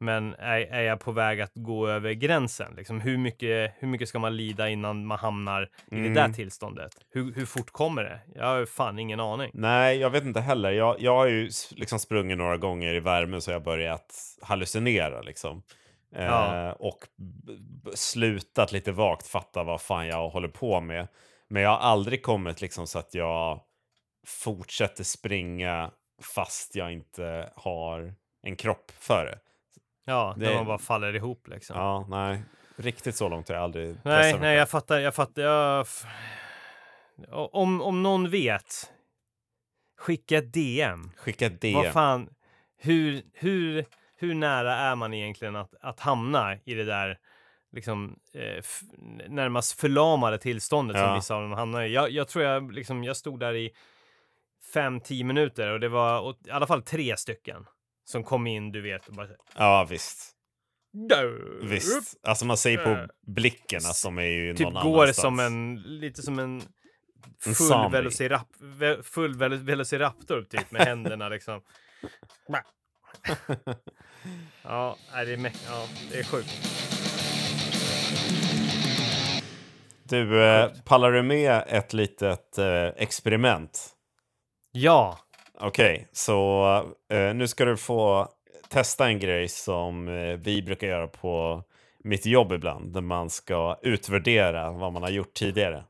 [0.00, 2.74] men är, är jag på väg att gå över gränsen?
[2.76, 6.32] Liksom, hur, mycket, hur mycket ska man lida innan man hamnar i det där Mm.
[6.32, 6.92] tillståndet?
[7.10, 8.20] Hur, hur fort kommer det?
[8.34, 9.50] Jag har fan ingen aning.
[9.54, 10.70] Nej, jag vet inte heller.
[10.70, 15.62] Jag, jag har ju liksom sprungit några gånger i värmen så jag börjat hallucinera liksom.
[16.16, 16.72] Eh, Ja.
[16.72, 17.52] och b-
[17.84, 21.08] b- slutat lite vagt fatta vad fan jag håller på med.
[21.50, 23.60] Men jag har aldrig kommit liksom så att jag
[24.28, 25.90] fortsätter springa
[26.34, 29.38] fast jag inte har en kropp för det.
[30.04, 31.76] Ja, när Det- man bara faller ihop liksom.
[31.76, 32.42] Ja, nej.
[32.76, 34.98] Riktigt så långt har jag aldrig Nej, nej, jag fattar.
[34.98, 35.42] Jag fattar.
[35.42, 35.86] Jag...
[37.30, 38.92] Om, om någon vet,
[39.98, 41.10] skicka ett DM.
[41.16, 41.74] Skicka ett DM.
[41.74, 42.28] Vad fan,
[42.76, 43.84] hur, hur,
[44.16, 47.18] hur nära är man egentligen att, att hamna i det där
[47.72, 48.64] liksom, eh,
[49.28, 51.14] närmast förlamade tillståndet som Ja.
[51.14, 51.92] vissa av dem hamnar i?
[51.92, 53.70] Jag, jag tror jag, liksom, jag stod där i
[54.74, 57.66] fem, tio minuter och det var i alla fall tre stycken
[58.04, 59.28] som kom in, du vet, och bara...
[59.56, 60.34] Ja, visst.
[61.12, 61.70] Upp.
[61.70, 62.18] Visst.
[62.22, 65.16] Alltså man ser på Eh, blicken att de är ju typ någon går annanstans.
[65.16, 66.62] som en, lite som en
[67.46, 71.60] En full, velocirap, ve, full vel, velociraptor typ med händerna liksom.
[74.62, 76.78] ja, det är, ja, det är sjukt.
[80.04, 83.97] Du, eh, pallar du med ett litet eh, experiment?
[84.72, 85.18] Ja,
[85.60, 86.64] Okej, så
[87.12, 88.28] eh, nu ska du få
[88.68, 91.62] testa en grej som eh, vi brukar göra på
[92.04, 95.84] mitt jobb ibland, där man ska utvärdera vad man har gjort tidigare.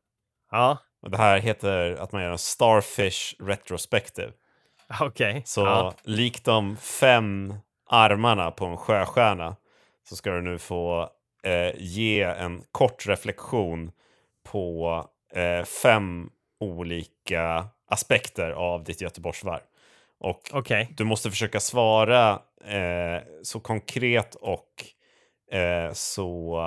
[0.51, 4.33] ja, Och det här heter att man gör en Starfish Retrospective.
[5.01, 5.43] okej.
[5.45, 5.95] Så ja.
[6.03, 7.55] likt de fem
[7.91, 9.57] armarna på en sjöstjärna
[10.09, 11.09] så ska du nu få
[11.43, 13.93] eh, ge en kort reflektion
[14.45, 19.61] på eh, fem olika aspekter av ditt Göteborgsvarv.
[20.19, 24.85] Och Okej, du måste försöka svara eh, så konkret och
[25.53, 26.59] eh, så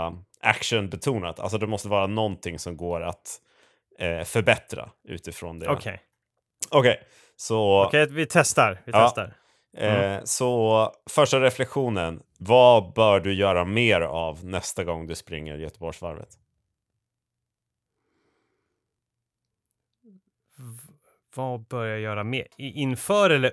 [0.41, 1.39] actionbetonat.
[1.39, 3.41] Alltså det måste vara någonting som går att
[3.99, 5.69] eh, förbättra utifrån det.
[5.69, 6.01] okej.
[6.69, 7.03] Okej,
[7.35, 7.85] så...
[7.85, 8.81] Okej, vi testar.
[8.85, 9.03] Vi Ja.
[9.05, 9.33] testar.
[9.77, 12.21] Eh, så första reflektionen.
[12.39, 16.29] Vad bör du göra mer av nästa gång du springer Göteborgsvarvet?
[21.35, 22.47] Vad bör jag göra mer?
[22.57, 23.51] Inför eller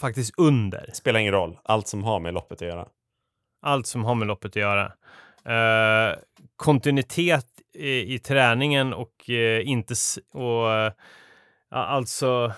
[0.00, 0.90] faktiskt under?
[0.92, 1.58] Spelar ingen roll.
[1.64, 2.88] Allt som har med loppet att göra.
[3.62, 4.92] allt som har med loppet att göra.
[5.44, 6.16] Eh,
[6.56, 9.94] kontinuitet i, i träningen och eh, inte
[10.32, 10.66] och
[11.70, 12.52] ja, alltså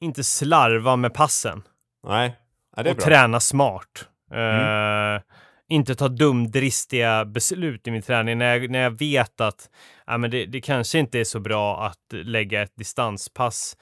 [0.00, 1.62] inte slarva med passen
[2.06, 2.36] Nej,
[2.76, 3.04] ja, det är och bra.
[3.06, 4.08] träna smart.
[4.32, 5.20] Eh,
[5.68, 9.70] Inte ta dumdristiga beslut i min träning när jag, när jag vet att
[10.06, 13.76] ja, men det, det kanske inte är så bra att lägga ett distanspass,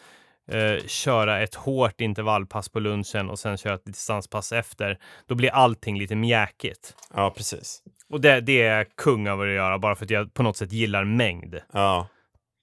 [0.51, 4.99] eh, köra ett hårt intervallpass på lunchen och sen köra ett distanspass efter.
[5.27, 6.95] Då blir allting lite mjäkigt.
[7.15, 7.83] Ja, precis.
[8.09, 10.57] Och det, det är jag kung över att göra bara för att jag på något
[10.57, 11.57] sätt gillar mängd.
[11.73, 12.07] Ja,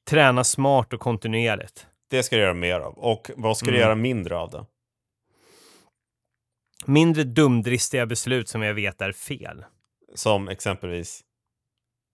[0.10, 1.88] Träna smart och kontinuerligt.
[2.10, 2.93] det ska du göra mer av.
[2.93, 3.82] Och vad ska du Mm.
[3.82, 4.65] göra mindre av då?
[6.88, 9.65] Mindre dumdristiga beslut som jag vet är fel.
[10.15, 11.21] Som exempelvis...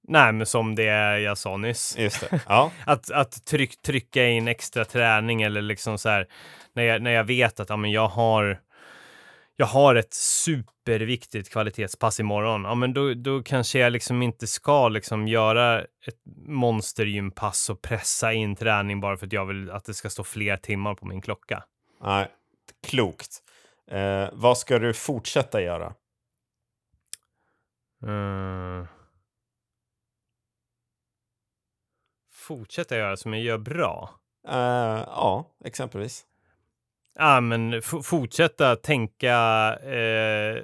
[0.08, 1.98] Nej, men som det jag sa nyss.
[1.98, 2.42] Just det.
[2.48, 2.72] Ja.
[2.86, 6.28] Att, att tryck, trycka in extra träning eller liksom så här
[6.74, 8.60] när jag, när jag vet att ja, men jag har
[9.56, 14.90] jag har ett superviktigt kvalitetspass imorgon, ja men då, då kanske jag liksom inte ska
[14.90, 19.94] liksom göra ett monstergympass och pressa in träning bara för att jag vill att det
[19.94, 21.64] ska stå fler timmar på min klocka.
[22.04, 22.28] Nej,
[22.88, 23.40] klokt.
[23.94, 25.94] Eh, vad ska du fortsätta göra?
[28.06, 28.86] Uh...
[32.32, 34.10] Fortsätta göra som jag gör bra?
[34.50, 36.26] Uh, ja, exempelvis.
[37.16, 39.38] Ja, men fortsätta tänka,
[39.76, 40.64] eh,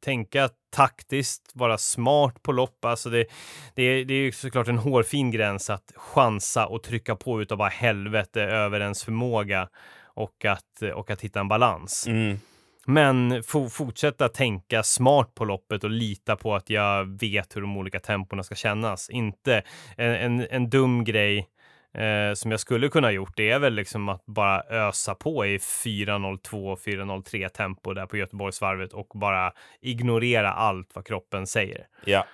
[0.00, 2.84] tänka taktiskt, vara smart på lopp.
[2.84, 3.26] Alltså det,
[3.74, 7.68] det, det är ju såklart en hårfin gräns att chansa och trycka på utav bara
[7.68, 9.68] helvete över ens förmåga
[10.14, 12.06] och att, och att hitta en balans.
[12.06, 12.38] Mm.
[12.86, 18.00] Men fortsätta tänka smart på loppet och lita på att jag vet hur de olika
[18.00, 19.10] tempona ska kännas.
[19.10, 19.62] Inte
[19.96, 21.48] en, en, en dum grej
[21.94, 25.58] eh, som jag skulle kunna gjort, det är väl liksom att bara ösa på i
[25.58, 31.86] 4.02, 4.03 tempo där på Göteborgsvarvet och bara ignorera allt vad kroppen säger.
[32.04, 32.24] Ja.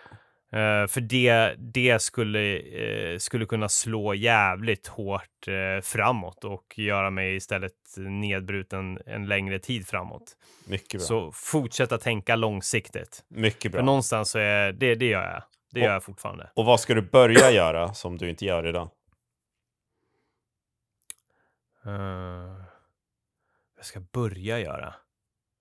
[0.54, 7.11] Uh, för det, det skulle, uh, skulle kunna slå jävligt hårt uh, framåt och göra
[7.11, 10.37] mig istället nedbruten en längre tid framåt.
[10.66, 11.06] Mycket bra.
[11.06, 13.24] Så fortsätta tänka långsiktigt.
[13.28, 13.78] Mycket bra.
[13.78, 15.42] För någonstans så är det, det gör jag.
[15.70, 16.50] Det och, gör jag fortfarande.
[16.54, 18.90] Och vad ska du börja göra som du inte gör idag?
[21.87, 21.92] Uh,
[23.76, 24.94] jag ska börja göra?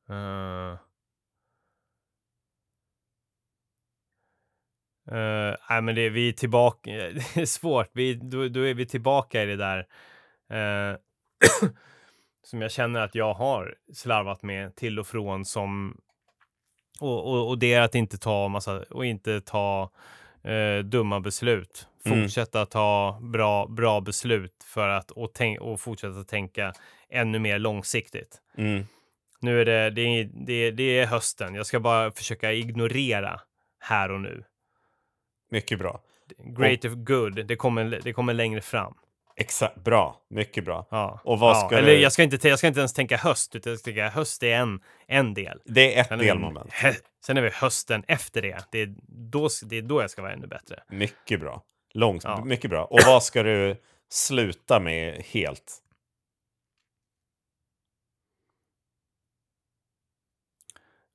[0.10, 0.78] Uh,
[5.12, 6.92] uh, nej, men det, vi är tillbaka.
[7.36, 7.90] Det är svårt.
[7.94, 9.80] Vi, då, då är vi tillbaka i det där
[10.92, 10.98] uh,
[12.44, 15.98] som jag känner att jag har slarvat med till och från som
[17.00, 19.92] och, och, och det är att inte ta massa och inte ta
[20.48, 21.88] uh, dumma beslut.
[22.06, 22.22] Mm.
[22.22, 22.68] fortsätta mm.
[22.68, 26.74] ta bra, bra beslut för att och, tänk, och fortsätta tänka
[27.10, 28.42] ännu mer långsiktigt.
[28.58, 28.86] Mm.
[29.40, 31.56] Nu är det, det, det, det är hösten.
[31.56, 33.42] Jag ska bara försöka ignorera
[33.80, 34.44] här och nu.
[35.50, 36.02] Mycket bra.
[36.38, 38.94] Great och, good, det kommer, det kommer längre fram.
[39.40, 40.22] Exakt, bra.
[40.30, 40.88] Mycket bra.
[40.92, 41.20] Ja.
[41.24, 42.00] Och vad ska Eller du...
[42.00, 44.56] jag ska, inte, jag ska inte ens tänka höst, utan jag ska tänka höst är
[44.56, 45.62] en, en del.
[45.66, 46.72] Det är ett sen delmoment.
[46.84, 48.58] Är vi, sen är vi hösten efter det.
[48.72, 50.84] Det är, då, det är då jag ska vara ännu bättre.
[50.90, 51.64] Mycket bra.
[51.94, 52.44] Långt, ja.
[52.46, 52.86] mycket bra.
[52.86, 53.76] Och vad ska du
[54.10, 55.84] sluta med helt?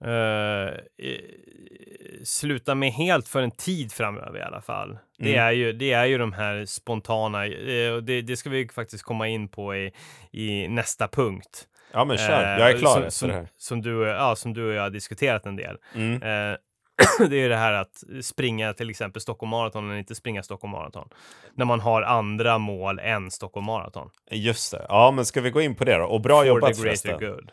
[0.06, 0.70] Uh,
[2.24, 4.88] sluta med helt för en tid framöver i alla fall.
[4.88, 4.98] Mm.
[5.18, 9.04] Det, är ju, det är ju de här spontana, uh, det, det ska vi faktiskt
[9.04, 9.92] komma in på i,
[10.30, 11.68] i nästa punkt.
[11.92, 13.48] Ja men kör, uh, jag är klar som, som, det här.
[13.56, 15.76] Som du, ja, som du och jag har diskuterat en del.
[15.94, 16.20] Mm.
[17.30, 21.08] det är det här att springa till exempel Stockholm Marathon eller inte springa Stockholm Marathon.
[21.54, 24.10] När man har andra mål än Stockholm Marathon.
[24.30, 24.86] Just det.
[24.88, 26.04] Ja, men ska vi gå in på det då?
[26.04, 27.18] Och bra For jobbat förresten.
[27.18, 27.52] Good.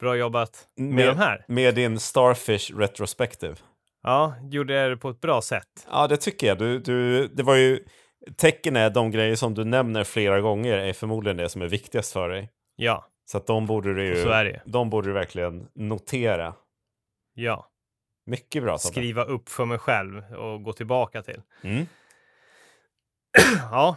[0.00, 1.44] Bra jobbat med, med de här.
[1.48, 3.54] Med din Starfish Retrospective.
[4.02, 5.86] Ja, gjorde jag det på ett bra sätt?
[5.90, 6.58] Ja, det tycker jag.
[6.58, 7.84] Du, du, det var ju...
[8.36, 12.12] Tecken är de grejer som du nämner flera gånger är förmodligen det som är viktigast
[12.12, 12.50] för dig.
[12.76, 13.06] Ja.
[13.30, 14.58] Så att de borde du ju...
[14.64, 16.54] De borde du verkligen notera.
[17.34, 17.66] Ja.
[18.26, 18.78] Mycket bra.
[18.78, 21.42] Skriva upp för mig själv och gå tillbaka till.
[21.62, 21.86] Mm.
[23.70, 23.96] ja.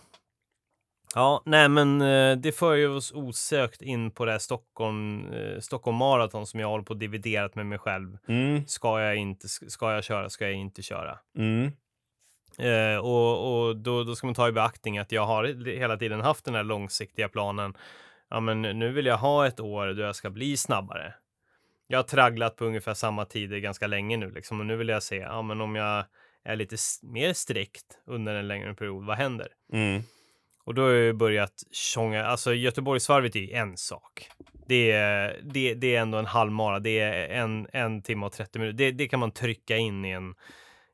[1.16, 5.60] Ja, nej men eh, det för ju oss osökt in på det här Stockholm, eh,
[5.60, 8.18] Stockholm Marathon som jag håller på att dividerat med mig själv.
[8.28, 8.68] Mm.
[8.68, 11.20] Ska jag inte, ska jag köra, ska jag inte köra?
[11.38, 11.72] Mm.
[12.58, 16.22] Eh, och och då, då ska man ta i beaktning att jag har hela tiden
[16.22, 17.74] haft den här långsiktiga planen.
[18.30, 21.14] Ja, men nu vill jag ha ett år då jag ska bli snabbare
[21.92, 25.04] jag har tragglat på ungefär samma tider ganska länge nu liksom och nu vill jag
[25.04, 26.06] se, ja men om jag
[26.44, 29.48] är lite mer strikt under en längre period, vad händer?
[29.74, 30.02] Mm.
[30.64, 34.30] Och då har jag börjat tjonga, alltså Göteborgsvarvet är en sak.
[34.68, 38.60] Det är, det, det är ändå en halvmara, det är en, en timme och 30
[38.60, 38.78] minuter.
[38.78, 40.36] Det, det kan man trycka in i en,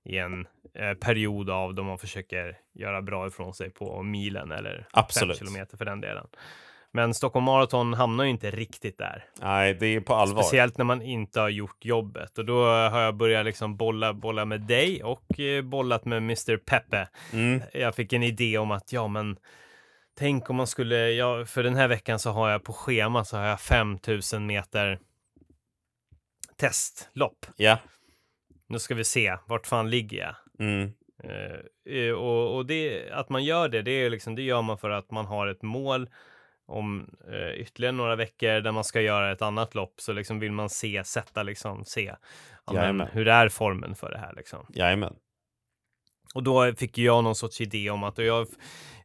[0.06, 4.88] i en eh, period av då man försöker göra bra ifrån sig på milen eller
[4.92, 5.38] Absolut.
[5.38, 6.28] fem kilometer för den delen.
[6.94, 9.26] Men Stockholm Marathon hamnar ju inte riktigt där.
[9.42, 10.42] Nej, det är på allvar.
[10.42, 12.38] Speciellt när man inte har gjort jobbet.
[12.38, 16.58] Och då har jag börjat liksom bolla, bolla med dig och eh, bollat med Mr
[16.58, 17.08] Peppe.
[17.34, 17.62] Mm.
[17.74, 19.38] Jag fick en idé om att, ja men
[20.18, 23.38] tänk om man skulle, ja, för den här veckan så har jag på schema så
[23.38, 25.00] har jag 5000 meter
[26.58, 27.46] testlopp.
[27.56, 27.78] Ja.
[28.70, 30.36] Nu ska vi se, vart fan ligger jag?
[30.60, 30.92] Mm.
[31.90, 34.90] Uh, och, och det, att man gör det, det, är liksom, det gör man för
[34.90, 36.10] att man har ett mål
[36.68, 40.52] om eh, ytterligare några veckor där man ska göra ett annat lopp så liksom vill
[40.52, 42.16] man se, sätta liksom, se ja,
[42.66, 43.08] men, Jajamän.
[43.12, 44.66] hur är formen för det här liksom.
[44.70, 45.16] Jajamän.
[46.34, 48.48] Och då fick jag någon sorts idé om att och jag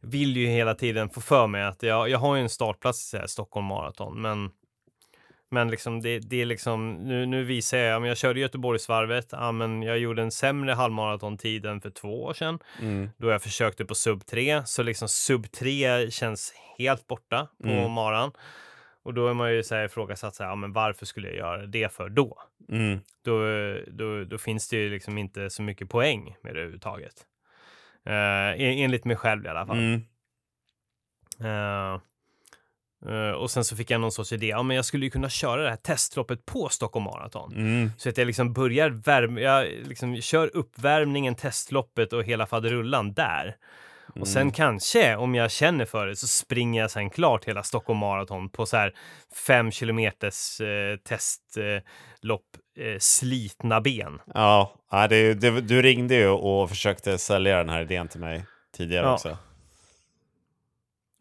[0.01, 3.27] vill ju hela tiden få för mig att jag, jag har ju en startplats i
[3.27, 4.51] Stockholm Marathon, men
[5.53, 9.51] men liksom det, det är liksom nu, nu visar jag, men jag körde Göteborgsvarvet, ja,
[9.51, 13.09] men jag gjorde en sämre halvmaratontid än för två år sedan Mm.
[13.17, 17.91] då jag försökte på sub 3, så liksom sub 3 känns helt borta på Mm.
[17.91, 18.31] maran.
[19.03, 21.37] Och då är man ju så här ifrågasatt, så här, ja, men varför skulle jag
[21.37, 22.41] göra det för då?
[22.69, 22.99] Mm.
[23.23, 23.39] Då,
[23.87, 27.13] då, då finns det ju liksom inte så mycket poäng med det överhuvudtaget.
[28.07, 29.77] Uh, enligt mig själv i alla fall.
[29.77, 30.01] Mm.
[33.09, 35.29] Eh, och sen så fick jag någon sorts idé, ja men jag skulle ju kunna
[35.29, 37.53] köra det här testloppet på Stockholm Marathon.
[37.55, 37.91] Mm.
[37.97, 43.55] Så att jag liksom börjar värma, jag liksom kör uppvärmningen, testloppet och hela faderullan där.
[44.19, 44.51] Och sen Mm.
[44.53, 48.65] kanske, om jag känner för det, så springer jag sen klart hela Stockholm Marathon på
[48.65, 48.93] så här
[49.47, 52.41] fem kilometers eh, testlopp,
[52.79, 54.19] eh, slitna ben.
[54.33, 58.45] Ja, ja det, det, du ringde ju och försökte sälja den här idén till mig
[58.77, 59.13] tidigare Ja.
[59.13, 59.37] också.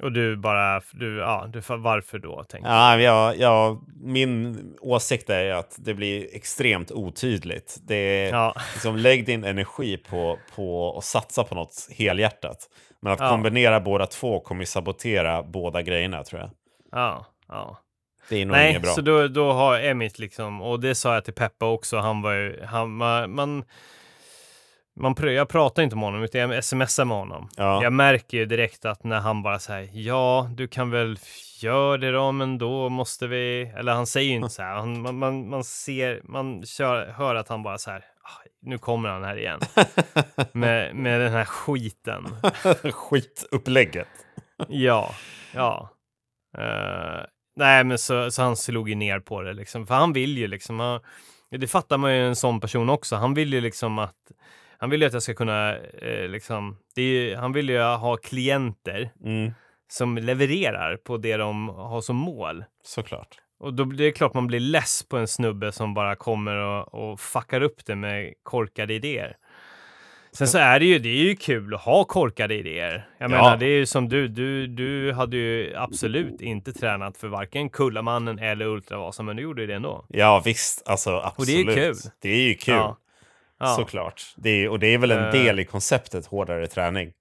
[0.03, 2.45] Och du bara, du, ja, du, varför då?
[2.45, 3.01] Tänkte jag.
[3.01, 7.79] Ja, jag, jag, min åsikt är att det blir extremt otydligt.
[7.83, 12.59] Det är, Ja, liksom, lägg din energi på, på att satsa på något helhjärtat.
[13.01, 13.29] Men att Ja.
[13.29, 16.51] kombinera båda två kommer sabotera båda grejerna tror jag.
[16.93, 17.79] ja, ja.
[18.29, 18.91] Det är nog Nej, inget bra.
[18.91, 22.33] så då, då har Emmett liksom, och det sa jag till Peppa också, han var
[22.33, 23.65] ju, han, man, man,
[25.01, 27.49] man prö- jag pratar inte med honom, utan jag smsar med honom.
[27.57, 27.83] Ja.
[27.83, 31.19] Jag märker ju direkt att när han bara säger ja, du kan väl
[31.63, 35.03] göra det då, men då måste vi, eller han säger ju inte så här, han,
[35.03, 39.09] man, man, man ser, man kör, hör att han bara så här, "Ah, nu kommer
[39.09, 39.61] han här igen,
[40.53, 42.27] med, med den här skiten.
[42.93, 44.09] Skitupplägget.
[44.69, 45.15] Ja,
[45.55, 45.91] ja.
[46.59, 47.25] Eh,
[47.57, 50.47] nej, men så, så han slog ju ner på det liksom, för han vill ju
[50.47, 51.01] liksom, han,
[51.51, 54.17] det fattar man ju en sån person också, han vill ju liksom att
[54.83, 58.17] han vill ju att jag ska kunna, eh, liksom, är ju, han vill ju ha
[58.17, 59.53] klienter Mm,
[59.93, 62.65] som levererar på det de har som mål.
[62.85, 63.29] såklart.
[63.61, 67.21] Och då det klart man blir less på en snubbe som bara kommer och, och
[67.21, 69.37] fuckar upp det med korkade idéer.
[70.33, 73.09] Sen så är det ju, det är ju kul att ha korkade idéer.
[73.19, 73.37] Jag Ja.
[73.37, 77.71] menar, det är ju som du, du, du hade ju absolut inte tränat för varken
[77.71, 80.05] Kullamannen eller Ultravasan, men du gjorde ju det ändå.
[80.09, 81.67] Ja visst, alltså absolut.
[81.67, 81.97] det är ju kul.
[82.23, 82.75] Det är ju kul.
[82.75, 82.97] Ja.
[83.63, 83.75] Ja.
[83.77, 84.23] Såklart.
[84.37, 85.31] Det är, och det är väl en Eh.
[85.33, 87.13] del i konceptet hårdare träning.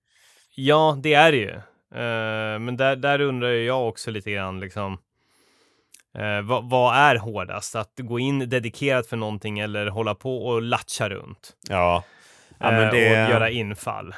[0.55, 1.49] Ja, det är det ju.
[1.95, 4.97] Eh, men där, där undrar jag också lite grann liksom.
[6.17, 7.75] eh, vad, vad är hårdast?
[7.75, 11.53] Att gå in dedikerat för någonting eller hålla på och latcha runt?
[11.69, 12.03] Ja,
[12.59, 13.09] ja det...
[13.25, 14.15] Och göra infall.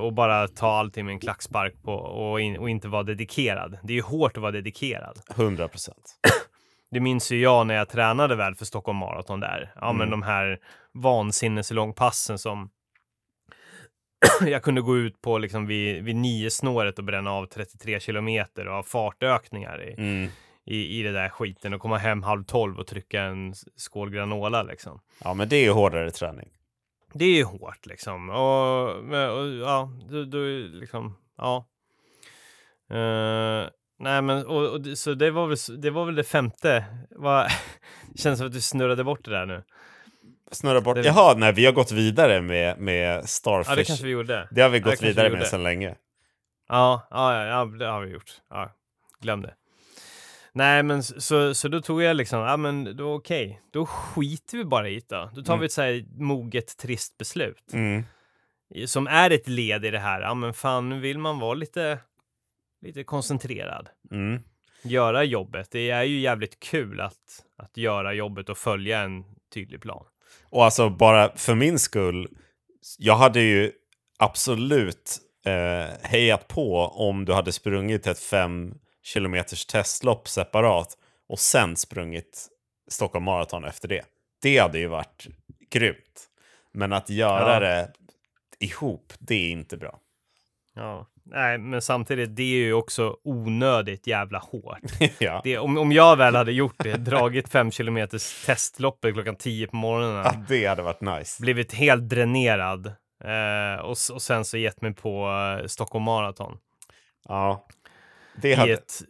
[0.00, 3.78] Och bara ta allting med en klackspark på och, in, och inte vara dedikerad.
[3.82, 5.18] Det är ju hårt att vara dedikerad.
[5.36, 6.16] 100 procent.
[6.94, 9.72] Det minns ju jag när jag tränade väl för Stockholm Marathon där.
[9.76, 10.10] Ja, men Mm.
[10.10, 10.58] de här
[10.92, 12.70] vansinneslångpassen som
[14.46, 18.68] jag kunde gå ut på liksom vid, vid nio snåret och bränna av 33 kilometer
[18.68, 20.28] och ha fartökningar i, Mm.
[20.66, 24.62] i, i det där skiten och komma hem halv tolv och trycka en skål granola
[24.62, 25.00] liksom.
[25.24, 26.48] Ja, men det är ju hårdare träning.
[27.12, 28.30] Det är ju hårt liksom.
[28.30, 30.38] Och, men- och ja, då, då
[30.78, 31.66] liksom, ja.
[32.90, 36.84] Eh, nej men, och, och, så det var väl, det var väl det femte.
[37.10, 37.46] Vad,
[38.12, 39.62] det känns som att du snurrade bort det där nu.
[40.50, 40.94] Snurra bort.
[40.96, 43.70] Det- Jaha, nej, vi har gått vidare med, med Starfish.
[43.70, 44.48] Ja, det kanske vi gjorde.
[44.50, 45.48] Det har vi Ja, gått vi vidare med gjorde.
[45.48, 45.94] sedan länge.
[46.68, 48.30] Ja, ja, ja, ja, det har vi gjort.
[48.50, 48.70] Ja,
[49.20, 49.54] glöm det.
[50.52, 54.64] Nej, men så, så då tog jag liksom, ja men då okej, då skiter vi
[54.64, 55.30] bara i det då.
[55.34, 55.60] Då tar Mm.
[55.60, 57.70] vi ett så här moget, trist beslut.
[57.72, 58.04] Mm.
[58.86, 61.98] Som är ett led i det här, ja men fan, nu vill man vara lite,
[62.84, 63.88] lite koncentrerad.
[64.10, 64.42] Mm.
[64.82, 69.80] Göra jobbet, det är ju jävligt kul att, att göra jobbet och följa en tydlig
[69.80, 70.06] plan.
[70.42, 72.28] Och alltså bara för min skull,
[72.98, 73.72] jag hade ju
[74.18, 81.76] absolut eh, hejat på om du hade sprungit ett fem kilometers testlopp separat och sen
[81.76, 82.48] sprungit
[82.88, 84.02] Stockholm Marathon efter det.
[84.42, 85.26] Det hade ju varit
[85.70, 86.28] grymt.
[86.72, 87.60] Men att göra Ja.
[87.60, 87.92] det
[88.58, 90.00] ihop, det är inte bra.
[90.74, 94.78] Ja, nej, men samtidigt, det är ju också onödigt jävla hårt.
[95.18, 95.40] ja.
[95.44, 99.76] Det, om, om jag väl hade gjort det, dragit fem kilometers testloppet klockan 10 på
[99.76, 101.42] morgonen, ja, det hade varit nice.
[101.42, 102.86] blivit helt dränerad
[103.24, 106.58] eh, och, och sen så gett mig på eh, Stockholm Marathon
[107.28, 107.66] Ja.
[108.42, 109.02] Det i ett,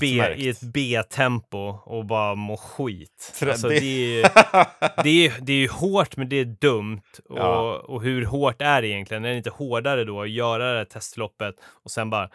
[0.00, 0.06] B,
[0.36, 3.32] i ett B-tempo och bara må skit.
[3.38, 4.22] Trä- Alltså, det- det, är ju,
[5.02, 7.02] det, är, det är ju hårt, men det är dumt.
[7.28, 7.78] Och, Ja.
[7.78, 9.24] och hur hårt är det egentligen?
[9.24, 11.54] Är det inte hårdare då att göra det här testloppet
[11.84, 12.30] och sen bara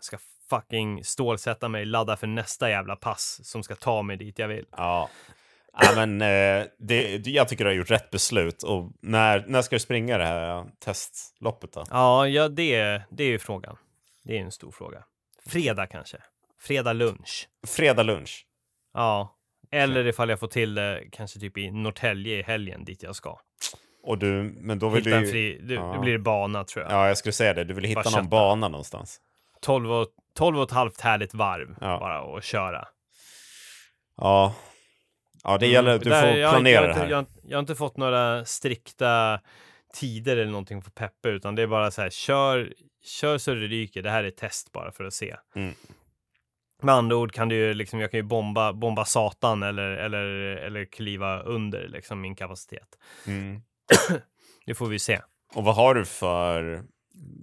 [0.00, 0.18] ska
[0.50, 4.64] fucking stålsätta mig, ladda för nästa jävla pass som ska ta mig dit jag vill.
[4.76, 5.08] Ja.
[5.80, 8.62] ja men, eh, det, jag tycker du har gjort rätt beslut.
[8.62, 11.84] Och när, när ska du springa det här testloppet då?
[11.90, 13.76] Ja, ja det, det är ju frågan.
[14.24, 15.04] Det är en stor fråga.
[15.50, 16.16] Fredag kanske.
[16.60, 17.48] Fredag lunch.
[17.66, 18.46] Fredag lunch.
[18.94, 19.36] Ja,
[19.70, 23.38] eller ifall jag får till det kanske typ i Norrtälje i helgen dit jag ska.
[24.02, 25.92] Och du, men då vill Hitta du fri, det, ja.
[25.92, 26.92] det blir bana tror jag.
[26.92, 27.64] Ja, jag skulle säga det.
[27.64, 28.28] Du vill hitta Bara någon kötta.
[28.28, 29.20] bana någonstans.
[29.62, 31.98] 12, och, 12 och ett halvt härligt varv Ja.
[31.98, 32.88] bara och köra.
[34.16, 34.54] Ja.
[35.44, 37.08] Ja, det gäller att du Där- får jag, planera inte- det här.
[37.10, 39.40] jag, har inte- jag har inte fått några strikta
[39.94, 42.72] tider eller någonting för Peppe, utan det är bara så här, kör,
[43.06, 44.02] kör så det ryker.
[44.02, 45.36] Det här är test bara för att se.
[45.54, 45.74] Mm.
[46.82, 50.24] Med andra ord kan du ju liksom, jag kan ju bomba, bomba satan eller, eller,
[50.56, 52.88] eller kliva under liksom min kapacitet.
[53.26, 53.62] Mm.
[54.66, 55.20] Det får vi se.
[55.54, 56.84] Och vad har du för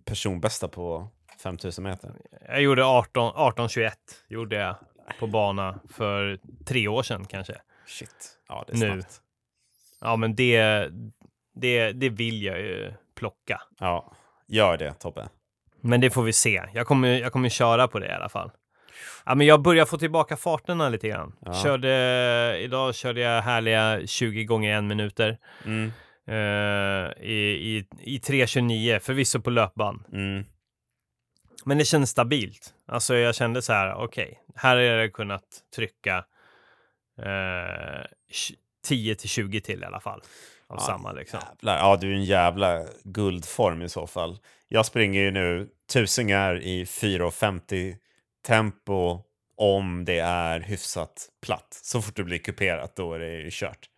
[0.06, 1.08] personbästa på
[1.44, 2.12] 5000 meter?
[2.48, 3.92] Jag gjorde 18, 18-21
[4.28, 4.76] gjorde jag
[5.20, 7.62] på bana för tre år sedan kanske.
[7.88, 8.40] Shit.
[8.48, 9.02] Ja, det är Nu.
[9.02, 9.22] snabbt.
[10.02, 10.90] Ja, men det,
[11.56, 13.62] det, det vill jag ju plocka.
[13.80, 14.14] Ja,
[14.48, 15.30] gör det Tobbe.
[15.84, 16.64] Men det får vi se.
[16.74, 18.52] Jag kommer, jag kommer köra på det i alla fall.
[19.26, 21.36] Ja, men jag börjar få tillbaka farterna lite grann.
[21.46, 21.54] Ja.
[21.64, 25.92] Körde, idag körde jag härliga 20 gånger en minuter Mm.
[26.28, 30.06] eh, i, i, i 3.29, förvisso på löpband.
[30.14, 30.46] Mm.
[31.66, 32.74] Men det kändes stabilt.
[32.88, 35.44] Alltså jag kände så här, okej, här har jag kunnat
[35.76, 36.18] trycka
[37.20, 38.06] eh,
[38.88, 40.22] 10 till 20 till i alla fall.
[40.74, 41.40] Av Ja, samma liksom.
[41.50, 41.78] Jävlar.
[41.78, 44.38] Ja, du är en jävla guldform i så fall.
[44.68, 47.96] Jag springer ju nu tusingar i 4.50
[48.48, 49.20] tempo
[49.58, 51.80] om det är hyfsat platt.
[51.84, 53.90] Så fort det blir kuperat, då är det ju kört.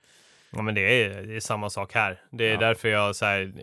[0.51, 2.21] Ja, men det är, det är samma sak här.
[2.31, 2.59] Det är Ja.
[2.59, 3.53] därför jag så här,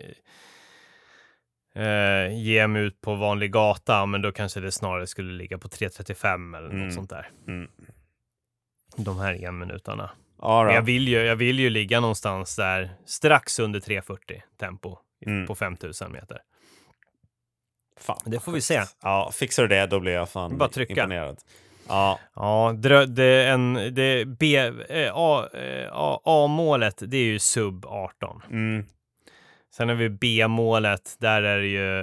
[1.75, 5.67] eh, ger mig ut på vanlig gata, men då kanske det snarare skulle ligga på
[5.69, 6.85] 3.35 eller Mm.
[6.85, 7.29] något sånt där.
[7.47, 7.69] Mm.
[8.97, 10.09] De här en minuterna.
[10.43, 14.97] Ja, Men jag vill, ju, jag vill ju ligga någonstans där strax under 3.40 tempo
[15.25, 15.47] Mm.
[15.47, 16.37] på 5000 meter.
[17.99, 18.81] Fan, Det får vi se.
[19.01, 20.93] Ja, fixar du det, då blir jag fan Bara trycka.
[20.93, 21.37] imponerad.
[21.87, 22.75] Ja, Ja,
[23.07, 24.55] det, är en, det B,
[24.89, 28.41] eh, A, eh, A, A-målet, det är ju sub 18.
[28.51, 28.85] mm,
[29.73, 31.99] Sen har vi B-målet, där är det ju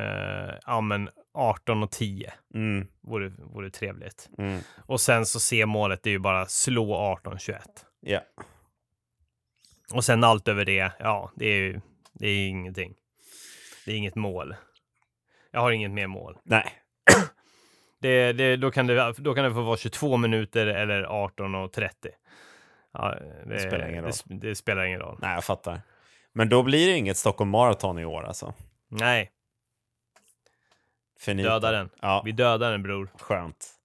[0.00, 2.32] eh, ja, men 18 och 10.
[2.54, 4.28] mm, Vore, vore trevligt.
[4.38, 4.60] mm.
[4.86, 7.58] Och sen så C-målet, det är ju bara slå 18-21.
[8.00, 8.20] Ja,
[9.94, 11.80] Och sen allt över det, ja, det är ju
[12.12, 12.94] det är ingenting.
[13.86, 14.54] Det är inget mål.
[15.50, 16.38] Jag har inget mer mål.
[16.44, 16.72] nej.
[18.02, 21.72] Det, det, då, kan det, då kan det få vara 22 minuter eller 18 och
[21.72, 22.08] 30.
[22.92, 23.14] Ja,
[23.46, 24.12] det, spelar ingen roll.
[24.24, 25.18] Det, det spelar ingen roll.
[25.22, 25.80] Nej, jag fattar.
[26.32, 28.54] Men då blir det inget Stockholm Marathon i år alltså.
[28.88, 29.30] Nej,
[31.20, 31.48] Finito.
[31.48, 31.90] döda den.
[32.00, 33.10] Ja, Vi dödar den bror.
[33.18, 33.76] skönt.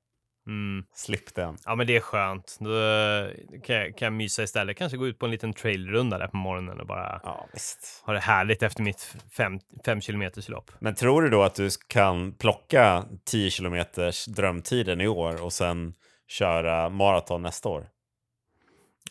[0.48, 0.86] Mm.
[0.96, 1.58] Slipp den.
[1.66, 2.58] Ja, men det är skönt.
[2.60, 2.70] Då
[3.64, 4.78] kan jag, kan jag mysa istället.
[4.78, 7.48] Kanske gå ut på en liten trailrunda där på morgonen och bara Ja,
[8.06, 10.72] ha det härligt efter mitt fem, fem kilometers lopp.
[10.80, 15.94] Men tror du då att du kan plocka 10 kilometers drömtiden i år och sen
[16.28, 17.88] köra maraton nästa år?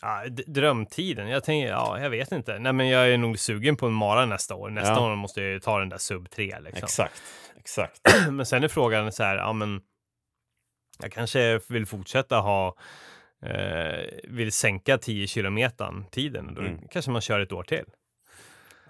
[0.06, 1.28] Ja, drömtiden.
[1.28, 2.58] Jag tänker, ja, jag vet inte.
[2.58, 4.70] Nej, men jag är nog sugen på en mara nästa år.
[4.70, 5.10] Nästa Ja.
[5.12, 6.84] år måste jag ju ta den där sub 3 liksom.
[6.84, 7.22] Exakt,
[7.56, 8.00] exakt.
[8.30, 9.80] men sen är frågan så här, ja men
[11.02, 12.76] jag kanske vill fortsätta ha
[13.42, 16.54] eh, vill sänka 10 kilometern tiden.
[16.54, 16.88] Då Mm.
[16.90, 17.84] kanske man kör ett år till.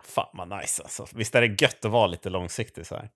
[0.02, 1.06] Fan vad nice alltså.
[1.14, 3.10] Visst är det gött att vara lite långsiktig så här?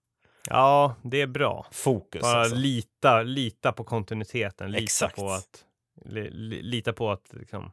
[0.51, 1.66] Ja, det är bra.
[1.72, 2.57] Fokus Bara alltså.
[2.57, 4.70] lita, lita på kontinuiteten.
[4.70, 5.16] Lita Exakt.
[5.16, 5.64] på att,
[6.05, 6.30] li,
[6.62, 7.72] lita på att liksom,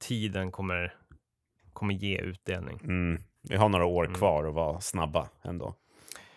[0.00, 0.94] tiden kommer,
[1.72, 2.80] kommer ge utdelning.
[2.84, 3.18] Mm.
[3.48, 4.18] Vi har några år Mm.
[4.18, 5.74] kvar att vara snabba ändå.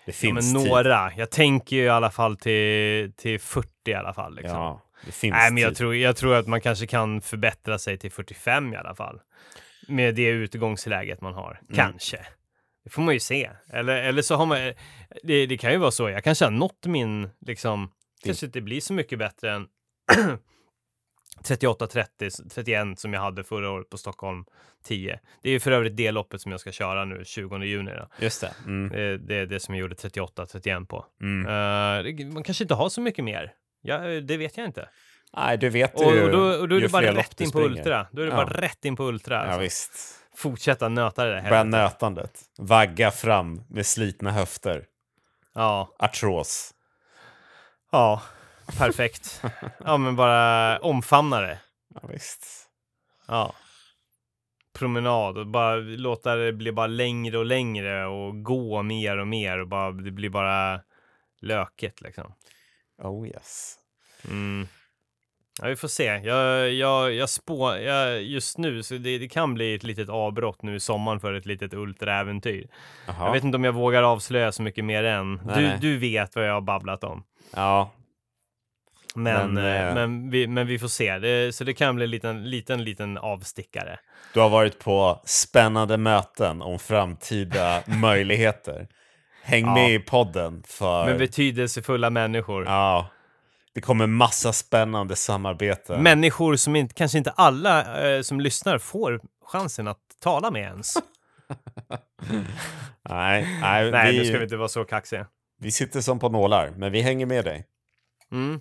[0.05, 0.71] Det Ja, finns men tid.
[0.71, 1.11] några.
[1.17, 4.35] Jag tänker ju i alla fall till, till 40 i alla fall.
[4.35, 4.57] Liksom.
[4.57, 5.77] Ja, det finns Nej, men jag tid.
[5.77, 9.21] tror, jag tror att man kanske kan förbättra sig till 45 i alla fall.
[9.87, 11.59] Med det utgångsläget man har.
[11.61, 11.75] Mm.
[11.75, 12.25] Kanske.
[12.83, 13.49] Det får man ju se.
[13.69, 14.57] Eller, eller så har man...
[15.23, 16.09] Det, det kan ju vara så.
[16.09, 17.29] Jag kanske har nått min...
[17.41, 17.91] Liksom,
[18.23, 19.67] kanske inte blir så mycket bättre än
[21.43, 24.45] 38, 30, 31 som jag hade förra året på Stockholm
[24.83, 25.19] 10.
[25.41, 27.91] Det är ju för övrigt det loppet som jag ska köra nu 20 juni.
[27.91, 28.07] Då.
[28.19, 28.53] Just det.
[28.65, 28.89] Mm.
[28.89, 31.05] Det, det är det som jag gjorde 38, 31 på.
[31.21, 31.45] Mm.
[31.45, 33.51] Eh, det- man kanske inte har så mycket mer.
[33.81, 34.89] Ja, det vet jag inte.
[35.37, 37.51] Nej, du vet Och, ju och, då, och då är det bara rätt du in
[37.51, 37.59] på.
[37.61, 38.07] Ultra.
[38.11, 38.45] Då är det Ja.
[38.45, 39.35] bara rätt in på Ultra.
[39.35, 39.59] Ja, Alltså.
[39.59, 39.91] visst.
[40.35, 41.49] Fortsätta nöta det där.
[41.49, 42.39] Börja nötandet.
[42.57, 44.85] Vagga fram med slitna höfter.
[45.55, 46.73] Ja, Artros.
[47.91, 48.21] ja,
[48.77, 49.41] perfekt.
[49.85, 51.59] ja, men bara omfamna det.
[51.95, 52.69] Ja, visst.
[53.27, 53.55] Ja.
[54.73, 59.59] Promenad och bara låta det bli bara längre och längre och gå mer och mer
[59.59, 60.81] och bara det blir bara
[61.41, 62.33] lökigt liksom.
[63.03, 63.75] Oh yes.
[64.29, 64.67] Mm.
[65.61, 66.03] Ja, vi får se.
[66.03, 70.61] Jag, jag, jag spå, jag, just nu, så det, det kan bli ett litet avbrott
[70.61, 72.67] nu i sommaren för ett litet ultraäventyr.
[73.19, 75.41] Jag vet inte om jag vågar avslöja så mycket mer än.
[75.45, 75.77] Nej, Du, nej.
[75.81, 77.23] du vet vad jag har babblat om.
[77.55, 77.91] Ja,
[79.15, 81.19] Men, Men, eh, eh, men, vi, men vi får se.
[81.19, 83.99] Det, så det kan bli en liten, liten, liten avstickare.
[84.33, 88.87] du har varit på spännande möten om framtida möjligheter.
[89.43, 89.73] Häng Ja.
[89.73, 91.05] med i podden för...
[91.05, 92.65] Med betydelsefulla människor.
[92.65, 93.07] Ja.
[93.73, 96.03] Det kommer massa spännande samarbeten.
[96.03, 100.93] Människor som inte, kanske inte alla eh, som lyssnar får chansen att tala med ens.
[103.09, 105.27] Nej, nej, Nej, vi, nu ska vi inte vara så kaxiga.
[105.59, 107.65] vi sitter som på nålar, men vi hänger med dig.
[108.31, 108.59] Mm.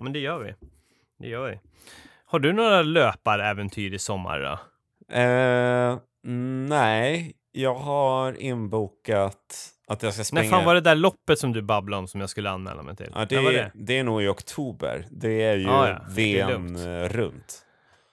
[0.00, 0.54] Ja, men det gör vi.
[1.18, 1.60] Det gör vi.
[2.24, 4.58] Har du några löparäventyr i sommar då?
[5.16, 5.98] Eh,
[6.68, 10.42] nej, jag har inbokat att jag ska springa.
[10.42, 12.96] När fan var det där loppet som du babblade om som jag skulle anmäla mig
[12.96, 13.10] till?
[13.14, 13.70] Ja, det, är, det?
[13.74, 15.06] det är nog i oktober.
[15.10, 16.50] Det är ju Ah, ja.
[16.50, 17.66] Eh, runt.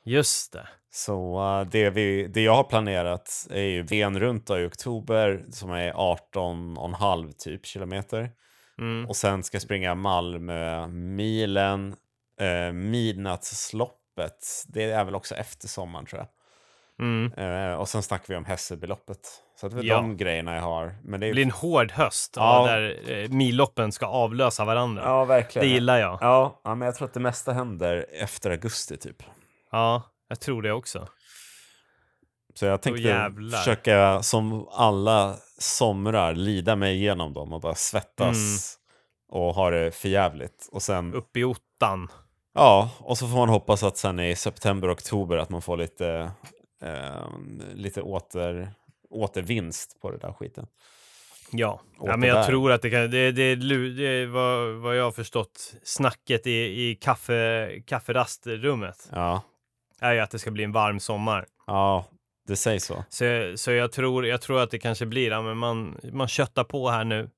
[0.04, 0.68] Just det.
[0.92, 5.72] Så eh, det, vi, det jag har planerat är ju Ven runt i oktober som
[5.72, 8.32] är 18,5 typ kilometer.
[8.80, 9.06] Mm.
[9.10, 11.96] Och sen ska jag springa Malmö milen,
[12.40, 14.64] eh, midnattsloppet.
[14.68, 16.28] Det är väl också efter sommaren tror jag.
[17.00, 17.34] Mm.
[17.34, 19.20] Eh, och sen snackar vi om Hässelbyloppet.
[19.62, 19.96] Så det är Ja.
[19.96, 20.96] de grejerna jag har.
[21.04, 21.34] Men det Det är...
[21.34, 22.66] blir en hård höst ja.
[22.68, 25.04] där eh, milloppen ska avlösa varandra.
[25.06, 25.68] Ja, verkligen.
[25.68, 26.18] det gillar jag.
[26.22, 29.24] Ja, ja, men jag tror att det mesta händer efter augusti typ.
[29.72, 31.08] Ja, jag tror det också.
[32.58, 38.78] Så jag tänkte försöka som alla somrar lida mig igenom dem och bara svettas
[39.30, 40.70] och ha det för jävligt.
[40.72, 42.08] Och sen, Upp i ottan.
[42.53, 46.32] ja, och så får man hoppas att sen i september, oktober att man får lite,
[46.82, 47.28] eh,
[47.74, 48.72] lite åter,
[49.10, 50.68] återvinst på det där skiten.
[51.51, 52.43] Ja, Åter ja men jag där.
[52.43, 56.51] tror att det kan, det, det, det vad, vad jag har förstått, snacket i,
[56.89, 59.41] i kaffe, kafferastrummet Ja,
[59.99, 61.45] är ju att det ska bli en varm sommar.
[61.68, 62.05] ja
[62.48, 63.04] det sägs så.
[63.10, 66.64] Så, så jag, tror, jag tror att det kanske blir, ja, men man, man köttar
[66.64, 67.30] på här nu.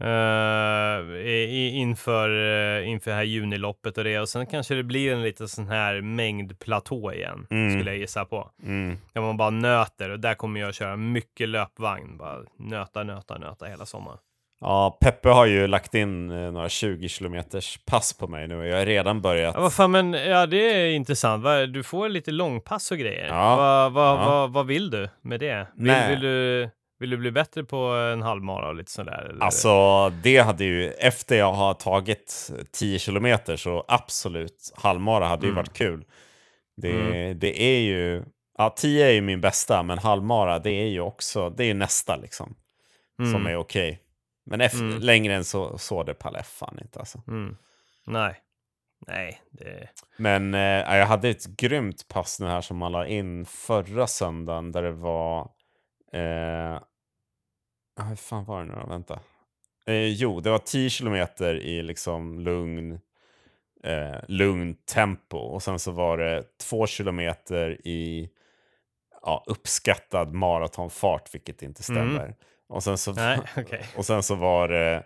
[0.00, 5.22] eh, i, inför, uh, inför här juniloppet och det och sen kanske det blir en
[5.22, 7.70] liten sån här mängdplatå igen Mm.
[7.78, 8.50] skulle jag gissa på.
[8.62, 8.98] Mm.
[9.12, 12.16] Där man bara nöter och där kommer jag köra mycket löpvagn.
[12.16, 14.18] Bara nöta, nöta, nöta hela sommaren.
[14.60, 18.66] Ja, Peppe har ju lagt in eh, några 20 kilometers pass på mig nu och
[18.66, 19.54] jag har redan börjat.
[19.54, 21.44] Ja, vad fan, men ja, det är intressant.
[21.44, 23.26] Va, Du får lite långpass och grejer.
[23.26, 24.30] Ja, Va, va, ja.
[24.30, 25.66] va, vad vill du med det?
[25.76, 27.76] Vill, vill, du, vill du bli bättre på
[28.12, 29.26] en halvmara och lite sådär?
[29.30, 29.44] Eller?
[29.44, 35.50] Alltså, det hade ju, efter jag har tagit 10 kilometer så absolut, halvmara hade ju
[35.52, 35.56] Mm.
[35.56, 36.04] varit kul.
[36.76, 38.22] Det, det är ju,
[38.58, 41.74] ja 10 är ju min bästa, men halvmara det är ju också, det är ju
[41.74, 42.54] nästa liksom.
[43.20, 44.00] Mm, Som är okej.
[44.50, 44.98] Men efter, Mm.
[44.98, 47.22] längre än så, så det jag fan inte alltså.
[47.28, 47.56] mm.
[48.06, 48.36] Nej.
[49.06, 49.88] Nej, det...
[50.16, 54.72] Men eh, jag hade ett grymt pass nu här som man la in förra söndagen
[54.72, 55.40] där det var...
[56.12, 56.74] Eh,
[58.00, 58.86] ah, hur fan var det nu då?
[58.86, 59.20] Vänta.
[59.86, 63.00] Eh, jo, det var 10 kilometer i liksom lugn,
[63.84, 68.30] eh, lugn tempo och sen så var det 2 kilometer i
[69.22, 72.34] ja, uppskattad maratonfart, vilket inte stämmer.
[72.68, 73.84] Och, sen så, Nej, okej.
[73.96, 75.04] och sen så var det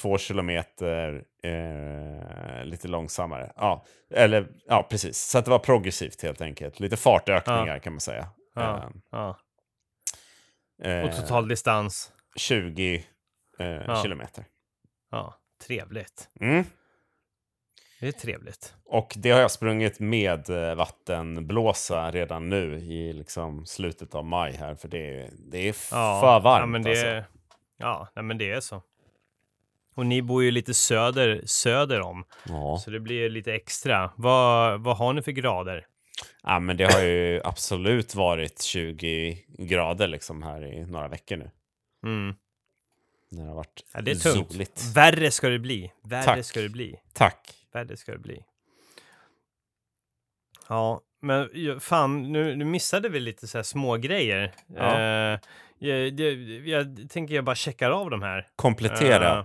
[0.00, 3.52] två kilometer eh, lite långsammare.
[3.56, 5.18] Ja, eller ja, precis.
[5.18, 6.80] Så att det var progressivt helt enkelt.
[6.80, 8.28] Lite fartökningar kan man säga.
[8.54, 9.38] Ja, ja.
[10.82, 12.12] Eh, Och total distans.
[12.36, 13.04] 20
[13.58, 14.02] eh, Ja.
[14.02, 14.44] kilometer.
[15.10, 15.34] Ja,
[15.66, 16.28] trevligt.
[16.40, 16.64] Mm.
[18.04, 18.74] Det är trevligt.
[18.84, 24.52] Och det har jag sprungit med eh, vattenblåsa redan nu i liksom slutet av maj
[24.56, 24.74] här.
[24.74, 27.30] För det är, det är Ja, för varmt ja, men det, alltså.
[27.76, 28.82] Ja, men det är så.
[29.96, 32.78] Och ni bor ju lite söder, söder om, Ja.
[32.84, 34.10] så det blir lite extra.
[34.16, 35.86] Vad, vad har ni för grader?
[36.42, 41.50] ja, men det har ju absolut varit 20 grader liksom här i några veckor nu.
[42.06, 42.34] Mm.
[43.30, 44.52] När det har varit Ja, det är tungt.
[44.52, 44.82] soligt.
[44.96, 45.92] Värre ska det bli.
[46.02, 46.44] Värre Tack.
[46.44, 46.96] ska det bli.
[47.12, 47.54] Tack.
[47.74, 48.44] Värre ska det bli.
[50.68, 51.50] Ja, men
[51.80, 54.54] fan, nu, nu missade vi lite så här små grejer.
[54.66, 55.00] Ja.
[55.00, 55.38] Eh,
[55.78, 56.34] jag, jag,
[56.68, 58.48] jag tänker jag bara checkar av de här.
[58.56, 59.38] Komplettera.
[59.38, 59.44] Eh,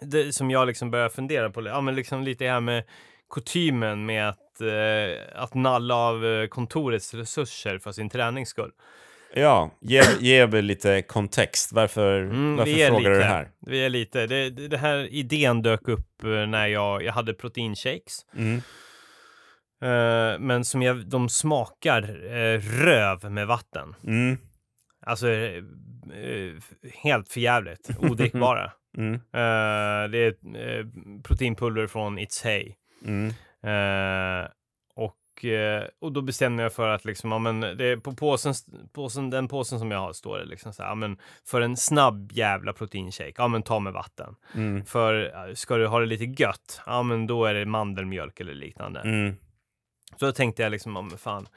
[0.00, 2.84] det som jag liksom börjar fundera på, ja men liksom lite här med
[3.30, 8.72] kutymen med att, eh, att nalla av eh, kontorets resurser för sin tränings skull.
[9.38, 11.72] Ja, ge, ge mig lite kontext.
[11.72, 13.48] Varför, Mm, varför frågar du det här?
[13.60, 18.26] Vi är lite, det, det här idén dök upp eh, när jag, jag hade proteinshakes.
[18.36, 18.56] Mm.
[19.82, 22.02] Eh, men som jag, de smakar
[22.36, 23.94] eh, röv med vatten.
[24.04, 24.38] Mm.
[25.06, 25.62] Alltså eh,
[27.02, 28.72] helt förjävligt, odrickbara.
[28.98, 29.20] Mm.
[30.10, 30.34] Det är
[31.22, 32.74] proteinpulver från It's Hey.
[35.36, 38.54] Och, eh, och då bestämde jag för att liksom, ja, men det är på påsen,
[38.92, 41.76] påsen, den påsen som jag har står det liksom så här, ja, men för en
[41.76, 44.34] snabb jävla proteinshake, ja men ta med vatten.
[44.54, 44.84] Mm.
[44.84, 48.54] För eh, ska du ha det lite gött, ja men då är det mandelmjölk eller
[48.54, 49.00] liknande.
[49.00, 49.36] Mm.
[50.16, 51.48] Så då tänkte jag liksom, ja men fan.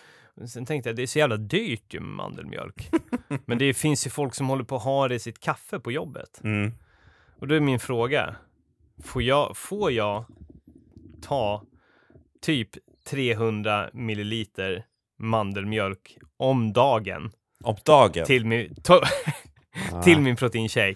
[0.48, 2.90] Sen tänkte jag, det är så jävla dyrt ju med mandelmjölk.
[3.46, 5.92] men det finns ju folk som håller på att ha det i sitt kaffe på
[5.92, 6.42] jobbet.
[6.44, 6.72] Mm.
[7.40, 8.36] Och då är min fråga,
[9.04, 10.26] får jag, får jag
[11.22, 11.64] ta
[12.42, 12.70] typ
[13.04, 14.86] 300 milliliter
[15.20, 17.32] mandelmjölk om dagen
[17.64, 18.26] Om dagen?
[18.26, 18.76] till min,
[19.94, 20.02] Ah.
[20.02, 20.96] till min proteinshake?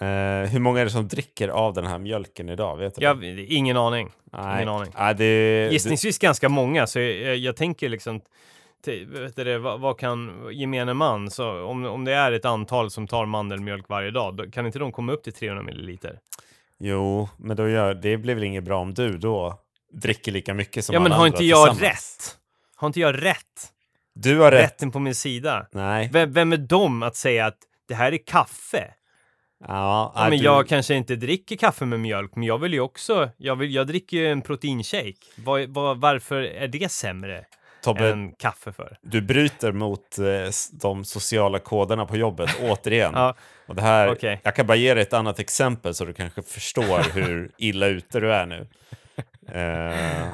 [0.00, 2.76] Eh, hur många är det som dricker av den här mjölken idag?
[2.76, 3.02] Vet du?
[3.04, 4.10] Jag, ingen aning.
[4.32, 4.56] Nej.
[4.56, 4.92] ingen aning.
[4.98, 8.20] Nej, det, Gissningsvis ganska många, så jag, jag, jag tänker liksom
[8.86, 12.90] vet du, det, vad, vad kan gemene man, så om, om det är ett antal
[12.90, 16.18] som tar mandelmjölk varje dag, då, kan inte de komma upp till 300 milliliter?
[16.78, 19.58] Jo, men då gör, det blir väl inget bra om du då
[19.92, 21.92] dricker lika mycket som ja, men alla har andra inte jag tillsammans.
[22.28, 22.36] rätt?
[22.76, 23.72] Har inte jag rätt?
[24.14, 24.62] Du har rätt.
[24.64, 25.66] Rätten på min sida?
[25.72, 26.10] Nej.
[26.12, 27.58] Vem, vem är de att säga att
[27.88, 28.84] det här är kaffe?
[29.60, 32.72] Ja, Ja, nej, men du, jag kanske inte dricker kaffe med mjölk, men jag vill
[32.72, 35.14] ju också, jag, vill, jag dricker ju en proteinshake.
[35.36, 37.44] Vad, vad, varför är det sämre
[37.82, 38.98] Tobbe, än kaffe för?
[39.02, 43.12] du bryter mot eh, s- de sociala koderna på jobbet återigen.
[43.14, 43.34] Ja,
[43.68, 44.40] Och det här, Okej.
[44.44, 48.20] Jag kan bara ge dig ett annat exempel så du kanske förstår hur illa ute
[48.20, 48.68] du är nu.
[49.52, 50.26] Eh,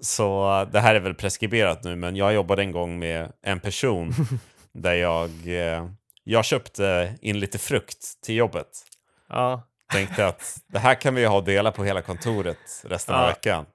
[0.00, 4.12] så det här är väl preskriberat nu, men jag jobbade en gång med en person
[4.72, 5.88] där jag, eh,
[6.24, 8.68] jag köpte in lite frukt till jobbet.
[9.28, 9.62] ja,
[9.92, 13.26] Tänkte att det här kan vi ha och dela på hela kontoret resten av Ja.
[13.28, 13.66] veckan.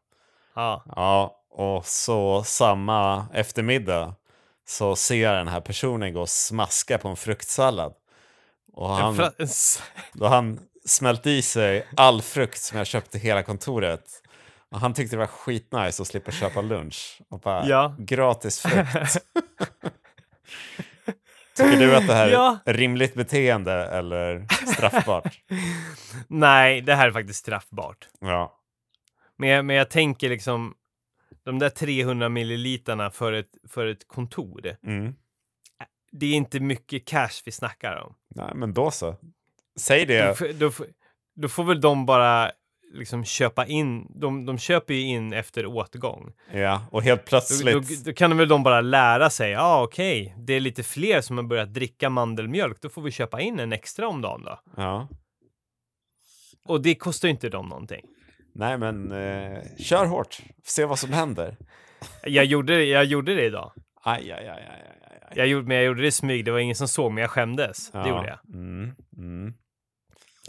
[0.55, 0.83] ja.
[0.95, 4.15] Ja, och så samma eftermiddag
[4.67, 7.93] så ser jag den här personen gå och smaska på en fruktsallad.
[8.73, 9.31] Och han,
[10.13, 14.03] då han smält i sig all frukt som jag köpte hela kontoret.
[14.73, 17.21] Han tyckte det var skitnice att slippa köpa lunch.
[17.29, 17.95] Och bara, Ja.
[17.99, 19.17] gratis frukt.
[21.55, 22.57] Tycker du att det här Ja.
[22.65, 25.39] är rimligt beteende eller straffbart?
[26.27, 28.07] Nej, det här är faktiskt straffbart.
[28.19, 28.59] Ja.
[29.37, 30.73] Men jag, men jag tänker liksom,
[31.45, 35.15] de där 300 milliliterna för ett, för ett kontor, Mm.
[36.11, 38.15] det är inte mycket cash vi snackar om.
[38.35, 39.15] Nej, men då så.
[39.79, 40.53] Säg Då, det.
[40.59, 40.81] då, f-
[41.35, 42.51] då får väl de bara
[42.93, 46.33] liksom köpa in, de, de köper ju in efter åtgång.
[46.51, 48.03] Ja, och helt Då, plötsligt.
[48.05, 51.21] då, då kan väl de bara lära sig, ja ah, okej, det är lite fler
[51.21, 54.59] som har börjat dricka mandelmjölk, då får vi köpa in en extra om dagen då.
[54.77, 55.07] Ja.
[56.65, 58.05] Och det kostar ju inte dem någonting.
[58.55, 60.37] Nej, men eh, kör hårt.
[60.63, 61.57] Se vad som händer.
[62.23, 63.71] Jag gjorde, jag gjorde det idag.
[64.03, 65.33] Aj, aj, aj, aj, aj, aj.
[65.35, 67.31] Jag gjorde, men jag gjorde det i smyg, det var ingen som såg, men jag
[67.31, 67.91] skämdes.
[67.91, 68.55] Det gjorde jag.
[68.55, 69.53] Mm, mm.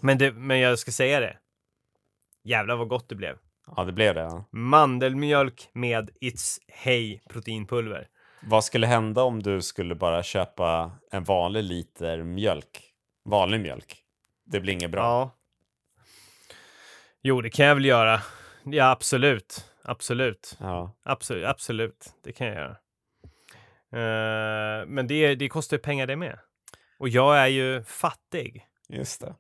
[0.03, 1.37] Men, det, men jag ska säga det.
[2.45, 3.37] Jävlar vad gott det blev.
[3.77, 4.21] Ja, det blev det.
[4.21, 4.49] Ja.
[4.53, 8.09] Mandelmjölk med It's Hey proteinpulver.
[8.43, 12.83] Vad skulle hända om du skulle bara köpa en vanlig liter mjölk?
[13.25, 13.97] Vanlig mjölk.
[14.47, 15.01] Det blir inget bra.
[15.03, 15.31] Ja.
[17.23, 18.21] Jo, det kan jag väl göra.
[18.65, 19.65] Ja, absolut.
[19.83, 20.57] Absolut.
[20.61, 20.97] Ja.
[21.03, 21.47] Absolut.
[21.47, 22.15] Absolut.
[22.25, 22.77] Det kan jag göra.
[23.93, 26.39] Eh, men det, det kostar ju pengar det med.
[26.99, 28.67] Och jag är ju fattig.
[28.89, 29.35] Just det.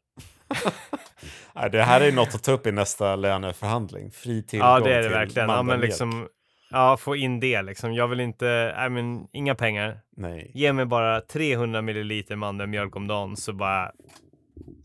[1.55, 4.11] Nej, det här är något att ta upp i nästa löneförhandling.
[4.11, 5.49] Fri tillgång Ja, det är det verkligen.
[5.49, 6.29] Ja, men liksom,
[6.71, 7.95] ja, få in det liksom.
[7.95, 10.01] Jag vill inte, nej men inga pengar.
[10.17, 13.93] Nej, Ge mig bara 300 milliliter mandelmjölk om dagen så bara,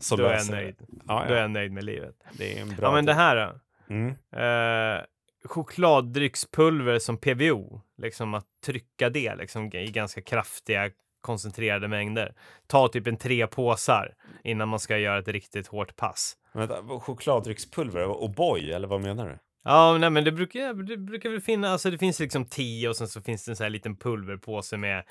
[0.00, 0.76] så då är jag nöjd.
[1.08, 1.42] Ja, Då är ja.
[1.42, 2.14] jag nöjd med livet.
[2.32, 3.60] Det är en bra Ja, men det här då?
[3.94, 4.08] Mm.
[4.32, 5.02] Eh,
[5.44, 10.90] chokladdryckspulver som PVO, liksom att trycka det liksom, i ganska kraftiga
[11.20, 12.34] koncentrerade mängder.
[12.66, 14.14] Ta typ en tre påsar
[14.44, 16.36] innan man ska göra ett riktigt hårt pass.
[16.52, 19.38] Vänta, chokladdryckspulver och O'boy, eller vad menar du?
[19.64, 22.96] Ja, nej, men det brukar, det brukar väl finnas, alltså det finns liksom tio och
[22.96, 25.04] sen så finns det en sån här liten pulverpåse med,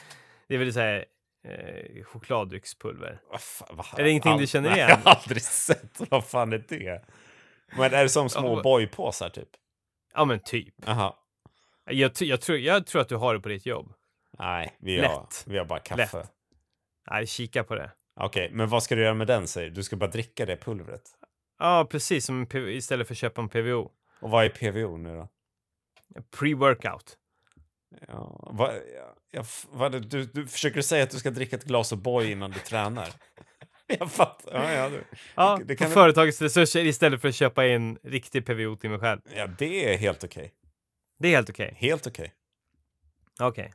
[0.47, 1.05] det är väl så här
[1.47, 3.21] eh, chokladdryckspulver.
[3.39, 4.89] Fan, vad, Är det ingenting du känner Nej, igen?
[5.03, 6.01] Jag har aldrig sett.
[6.09, 7.05] Vad fan är det?
[7.77, 9.49] Men är det som små Ja, boypåsar typ?
[10.13, 10.73] Ja, men typ.
[10.85, 11.13] Jaha.
[11.85, 13.93] Jag, jag, tror, jag tror att du har det på ditt jobb.
[14.39, 15.43] Nej, vi har, Lätt.
[15.47, 16.17] vi har bara kaffe.
[16.17, 16.31] Lätt.
[17.11, 17.91] Nej, kika på det.
[18.21, 19.75] Okej, men vad ska du göra med den säger du?
[19.75, 21.01] Du ska bara dricka det pulvret.
[21.59, 23.91] Ja, precis som en istället för att köpa en PVO.
[24.21, 25.29] Och vad är PVO nu då?
[26.37, 27.15] Pre-workout.
[28.07, 28.73] Ja, vad,
[29.31, 32.59] ja, vad, du, du försöker säga att du ska dricka ett glas O'boy innan du
[32.59, 33.09] tränar?
[33.87, 34.53] jag fattar.
[34.53, 35.03] Ja, ja, du.
[35.35, 38.89] Ja, det på kan väl- företagets resurser istället för att köpa in riktig PVO till
[38.89, 39.21] mig själv.
[39.35, 40.53] ja, det är helt okej.
[41.19, 41.73] Det är helt okej.
[41.77, 42.33] Helt okej.
[43.41, 43.73] Okej.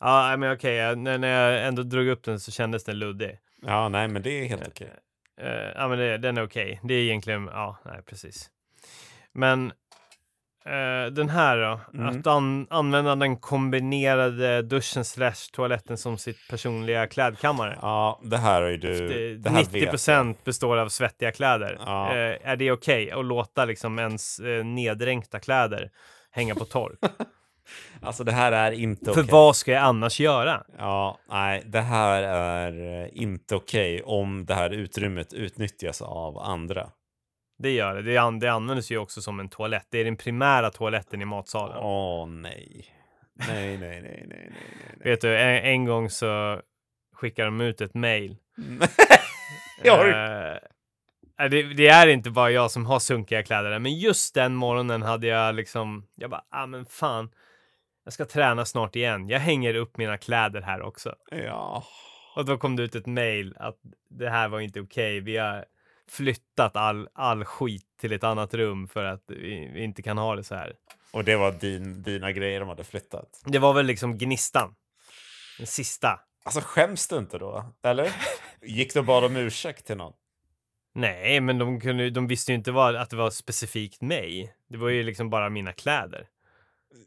[0.00, 0.96] Ja, men okej.
[0.96, 3.38] när jag ändå drog upp den så kändes den luddig.
[3.66, 4.92] Ja, nej, men det är helt okej.
[5.40, 6.80] Eh, ja, men det, den är okej.
[6.82, 8.50] Det är egentligen, ja, nej, precis.
[9.32, 9.72] Men
[10.64, 12.20] eh, den här då, Mm.
[12.20, 17.78] att an, använda den kombinerade duschen slash toaletten som sitt personliga klädkammare.
[17.82, 19.08] Ja, det här har ju du...
[19.08, 19.90] Det, det här 90 vet jag.
[19.90, 21.76] procent består av svettiga kläder.
[21.80, 22.16] Ja.
[22.16, 25.90] Eh, är det okej att låta liksom ens eh, neddränkta kläder
[26.30, 26.98] hänga på tork?
[28.02, 29.32] Alltså det här är inte För okej.
[29.32, 30.64] vad ska jag annars göra?
[30.78, 36.90] Ja, nej, det här är inte okej om det här utrymmet utnyttjas av andra.
[37.58, 38.02] Det gör det.
[38.02, 39.86] Det, an, det används ju också som en toalett.
[39.90, 41.76] Det är den primära toaletten i matsalen.
[41.80, 42.86] Åh nej.
[43.48, 45.10] Nej, nej, nej, nej, nej, nej.
[45.12, 46.60] Vet du, en, en gång så
[47.14, 47.94] skickade de ut ett
[49.90, 50.58] har-
[51.40, 54.54] Eh, det, det är inte bara jag som har sunkiga kläder där, men just den
[54.54, 57.30] morgonen hade jag liksom, jag bara, ah men fan,
[58.04, 59.28] jag ska träna snart igen.
[59.28, 61.14] Jag hänger upp mina kläder här också.
[61.30, 61.84] Ja.
[62.36, 63.78] Och då kom det ut ett mail att
[64.10, 65.20] det här var inte okej.
[65.20, 65.64] Vi har
[66.08, 70.36] flyttat all, all skit till ett annat rum för att vi, vi inte kan ha
[70.36, 70.72] det så här.
[71.12, 73.42] Och det var din, dina grejer de hade flyttat.
[73.44, 74.74] Det var väl liksom gnistan.
[75.58, 76.20] Den sista.
[76.44, 77.64] Alltså skäms du inte då?
[77.82, 78.12] Eller?
[78.62, 80.12] Gick du bad om ursäkt till någon?
[80.94, 84.54] Nej, men de, kunde, de visste ju inte vad, att det var specifikt mig.
[84.68, 86.26] Det var ju liksom bara mina kläder.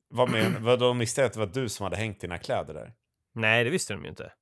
[0.09, 2.93] Vad men, vad de visste att det var du som hade hängt dina kläder där?
[3.33, 4.33] Nej, det visste de ju inte.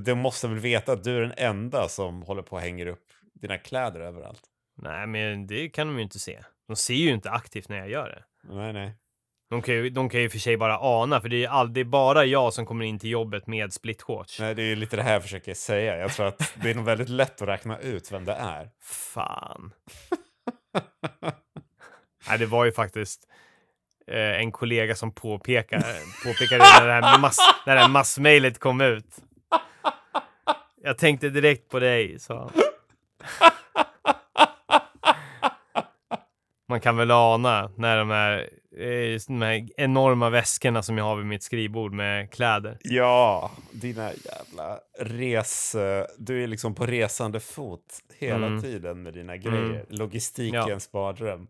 [0.00, 3.04] De måste väl veta att du är den enda som håller på och hänger upp
[3.34, 4.42] dina kläder överallt?
[4.76, 6.44] Nej, men det kan de ju inte se.
[6.68, 8.24] De ser ju inte aktivt när jag gör det.
[8.54, 8.96] Nej, nej.
[9.50, 11.88] De kan ju, de kan ju för sig bara ana, för det är ju aldrig
[11.88, 14.40] bara jag som kommer in till jobbet med splitshorts.
[14.40, 15.96] Nej, det är lite det här jag försöker säga.
[15.96, 18.70] Jag tror att det är nog väldigt lätt att räkna ut vem det är.
[18.82, 19.72] Fan.
[22.28, 23.28] Nej, det var ju faktiskt
[24.10, 25.84] eh, en kollega som påpekade,
[26.24, 27.36] påpekade när det här, mass,
[27.66, 29.16] när det här massmejlet kom ut.
[30.82, 32.50] Jag tänkte direkt på dig, sa han.
[36.68, 38.38] Man kan väl ana när de här,
[38.76, 42.78] eh, de här enorma väskorna som jag har vid mitt skrivbord med kläder.
[42.80, 45.76] Ja, dina jävla res...
[46.18, 48.62] Du är liksom på resande fot hela Mm.
[48.62, 49.84] tiden med dina grejer.
[49.88, 51.46] Logistikens mardröm.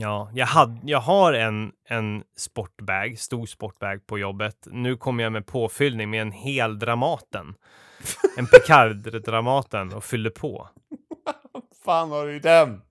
[0.00, 4.56] Ja, jag, hade, jag har en, en sportbag, stor sportbag på jobbet.
[4.66, 7.54] Nu kommer jag med påfyllning med en hel Dramaten.
[8.38, 10.68] En Picard-Dramaten och fyller på.
[11.84, 12.82] fan har du i den?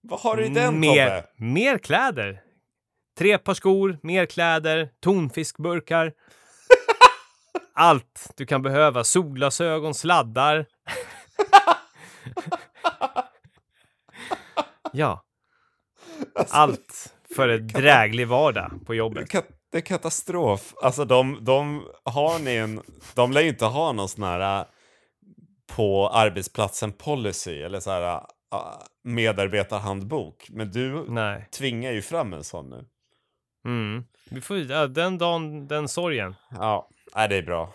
[0.00, 1.28] Vad har du i den, mer, Tobbe?
[1.36, 2.40] mer kläder.
[3.18, 6.12] Tre par skor, mer kläder, tonfiskburkar.
[7.74, 9.04] Allt du kan behöva.
[9.04, 10.66] Solglasögon, sladdar.
[14.92, 15.24] ja,
[16.34, 19.30] Alltså, allt för en dräglig vardag på jobbet.
[19.72, 20.74] Det är katastrof.
[20.82, 22.82] Alltså de, de har ni en...
[23.14, 24.66] De lär ju inte ha någon sån här äh,
[25.76, 28.22] på arbetsplatsen policy eller så här äh,
[29.04, 30.46] medarbetarhandbok.
[30.50, 31.48] Men du Nej.
[31.58, 32.84] tvingar ju fram en sån nu.
[33.64, 34.04] Mm.
[34.30, 36.34] Vi får, ja, den dagen, den sorgen.
[36.50, 37.72] Ja, nej, det är bra.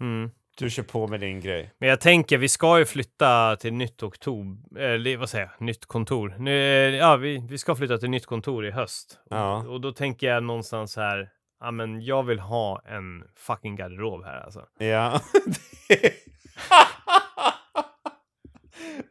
[0.00, 0.30] Mm.
[0.56, 1.72] Du kör på med din grej.
[1.78, 5.86] Men jag tänker, vi ska ju flytta till nytt oktober, eller vad säger jag, nytt
[5.86, 6.34] kontor.
[6.38, 6.52] Nu,
[6.96, 9.18] ja, vi, vi ska flytta till nytt kontor i höst.
[9.30, 9.56] Ja.
[9.56, 11.28] Och, och då tänker jag någonstans här,
[11.60, 14.66] ja men jag vill ha en fucking garderob här alltså.
[14.78, 15.20] Ja.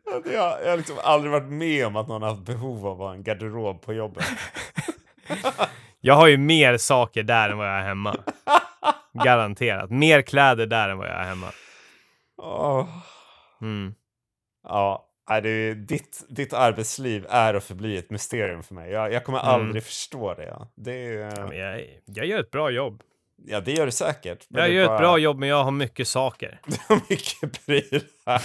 [0.06, 3.08] Har, jag har liksom aldrig varit med om att någon har haft behov av att
[3.08, 4.26] ha en garderob på jobbet.
[6.04, 8.16] Jag har ju mer saker där än vad jag har hemma.
[9.26, 9.90] Garanterat.
[9.90, 11.52] Mer kläder där än vad jag har hemma.
[12.38, 12.88] Åh.
[13.62, 13.94] Mm.
[14.68, 15.08] Ja,
[15.44, 18.92] det ditt, ditt arbetsliv är och förblir ett mysterium för mig.
[18.92, 19.52] Jag, jag kommer Mm.
[19.52, 20.68] aldrig förstå det.
[20.76, 23.04] Det, är, Ja, jag, jag gör ett bra jobb.
[23.46, 24.46] ja, det gör du säkert.
[24.50, 26.60] Jag gör bara- ett bra jobb, men jag har mycket saker.
[27.10, 28.42] mycket prylar.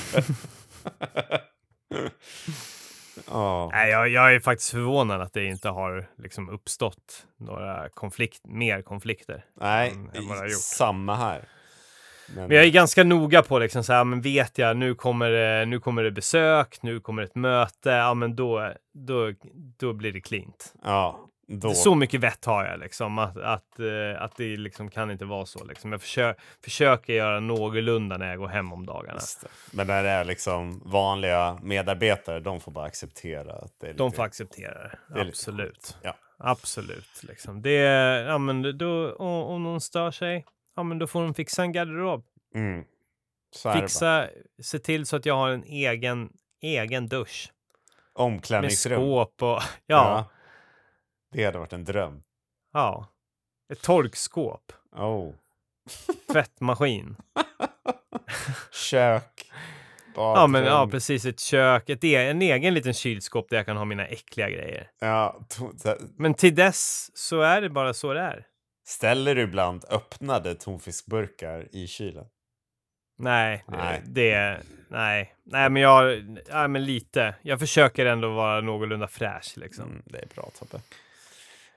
[3.30, 3.70] Ja.
[3.72, 8.82] Nej, jag, jag är faktiskt förvånad att det inte har liksom uppstått några konflikt, mer
[8.82, 9.44] konflikter.
[9.60, 10.52] Nej, än- än vad det har gjort.
[10.60, 11.44] samma här.
[12.34, 15.30] Men, Men jag är ganska noga på liksom så här, men vet jag nu kommer
[15.30, 19.32] det, nu kommer det besök, nu kommer ett möte, ja men då, då,
[19.78, 20.74] då blir det klint.
[20.84, 21.74] ja, då.
[21.74, 25.46] Så mycket vett har jag liksom att, att, eh, att det liksom kan inte vara
[25.46, 25.92] så liksom.
[25.92, 26.34] Jag försö
[26.64, 29.20] försöker göra någorlunda när jag går hem om dagarna.
[29.70, 34.02] Men när det är liksom vanliga medarbetare, de får bara acceptera att det är lite...
[34.02, 34.98] De får acceptera det.
[35.08, 35.96] Det lite Absolut.
[36.02, 36.14] Ja.
[36.38, 37.22] Absolut.
[37.22, 37.62] Liksom.
[37.62, 37.70] Det,
[38.28, 40.44] ja, men då, om, någon stör sig,
[40.76, 42.24] ja, men då får de fixa en garderob.
[42.54, 42.84] Mm.
[43.74, 44.28] Fixa,
[44.62, 46.32] se till så att jag har en egen,
[46.62, 47.52] egen dusch.
[48.18, 49.00] Med Omklädningsrum.
[49.00, 50.24] skåp och, ja,
[51.32, 52.22] Det hade varit en dröm.
[52.72, 53.12] ja.
[53.72, 55.32] Ett torkskåp, Oh.
[56.32, 57.16] tvättmaskin.
[58.72, 59.50] Kök.
[60.14, 60.90] Ja, men ja, badrum.
[60.90, 61.24] precis.
[61.24, 64.90] Ett kök, ett, e- en egen liten kylskåp där jag kan ha mina äckliga grejer.
[65.00, 65.40] Ja,
[66.16, 68.46] Men till dess så är det bara så det är.
[68.86, 72.26] ställer du ibland öppnade tonfiskburkar i kylen?
[73.18, 74.02] Nej, Nej.
[74.06, 74.60] det...
[74.88, 76.22] Nej, nej men jag...
[76.52, 77.34] Nej, men lite.
[77.42, 79.84] Jag försöker ändå vara någorlunda fräsch liksom.
[79.84, 80.80] Mm, det är bra Tobbe.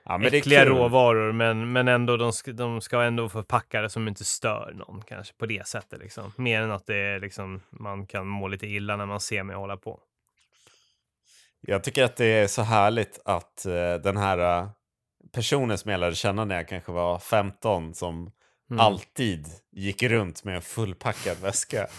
[0.04, 4.08] Ja, men Äckliga råvaror, men, men ändå, de ska, de ska ändå förpacka det som
[4.08, 6.32] inte stör någon kanske på det sättet liksom.
[6.36, 9.56] Mer än att det är liksom, man kan må lite illa när man ser mig
[9.56, 10.00] hålla på.
[11.60, 14.68] Jag tycker att det är så härligt att eh, den här eh,
[15.32, 18.30] personen som jag lärde känna när jag kanske var 15 som
[18.70, 18.80] Mm.
[18.80, 21.86] alltid gick runt med en fullpackad väska.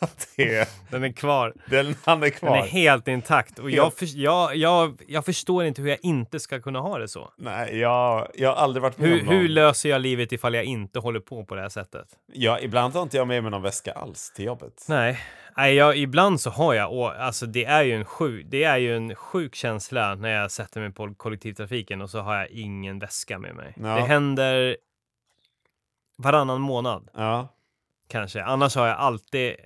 [0.36, 1.54] Det, Den är kvar.
[1.70, 2.56] den, han är Den kvar.
[2.56, 3.58] är helt intakt.
[3.58, 7.08] Och jag, för, jag, jag, jag förstår inte hur jag inte ska kunna ha det
[7.08, 7.32] så.
[7.36, 9.34] Nej, jag, jag har aldrig varit med Hur, om någon.
[9.36, 12.06] hur löser jag livet ifall jag inte håller på på det här sättet?
[12.32, 14.84] Ja, ibland har inte jag med mig någon väska alls till jobbet.
[14.88, 15.18] Nej,
[15.56, 18.76] Nej jag, ibland så har jag, och alltså det är ju en sjuk, det är
[18.78, 22.98] ju en sjuk känsla när jag sätter mig på kollektivtrafiken och så har jag ingen
[22.98, 23.74] väska med mig.
[23.76, 23.88] Ja.
[23.94, 24.76] Det händer
[26.18, 27.48] varannan månad Ja,
[28.08, 28.42] kanske.
[28.44, 29.56] Annars har jag alltid,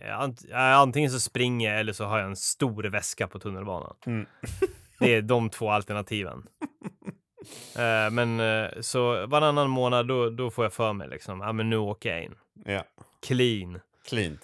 [0.51, 3.97] ja, antingen så springer jag eller så har jag en stor väska på tunnelbanan.
[4.07, 4.27] Mm.
[4.99, 6.47] Det är de två alternativen.
[7.77, 11.71] Eh, men eh, så varannan månad då, då får jag för mig liksom, ja men
[11.71, 12.35] nu åker jag in.
[12.65, 12.85] ja.
[13.27, 13.81] Clean.
[14.09, 14.41] Cleant.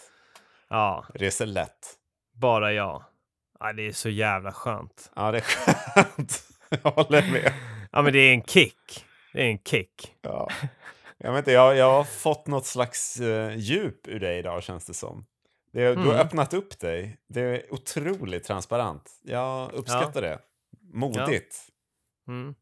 [0.69, 1.95] Ja, Reser lätt.
[2.35, 3.05] bara jag.
[3.61, 5.11] Ja, det är så jävla skönt.
[5.17, 6.43] Ja, det är skönt.
[6.83, 7.53] Jag håller med.
[7.93, 9.05] Ja, men det är en kick.
[9.33, 10.15] Det är en kick.
[10.23, 10.49] Ja.
[11.19, 14.85] Jag, vet inte, jag, jag har fått något slags eh, djup ur dig idag känns
[14.87, 15.27] det som.
[15.73, 16.16] Det, Du har Mm.
[16.27, 17.19] öppnat upp dig.
[17.29, 19.11] Det är otroligt transparent.
[19.23, 20.39] Jag uppskattar det.
[20.93, 21.57] Modigt.
[22.29, 22.55] Mm.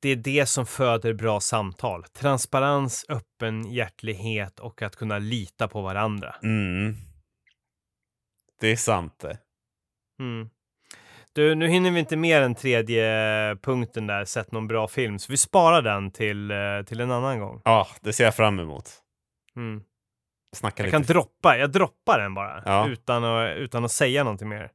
[0.00, 2.04] Det är det som föder bra samtal.
[2.04, 6.34] Transparens, öppenhjärtlighet och att kunna lita på varandra.
[6.42, 6.94] Mm.
[8.60, 9.38] Det är sant det.
[10.18, 10.50] Mm.
[11.32, 15.32] Du, nu hinner vi inte mer än tredje punkten där, sett någon bra film, så
[15.32, 17.62] vi sparar den till, eh, till en annan gång.
[17.64, 18.90] Ja, det ser jag fram emot.
[19.56, 19.82] Mm.
[20.56, 20.92] Snacka Jag lite.
[20.96, 22.88] kan droppa, jag droppar den bara, Ja.
[22.88, 24.70] utan, att, utan att säga någonting mer.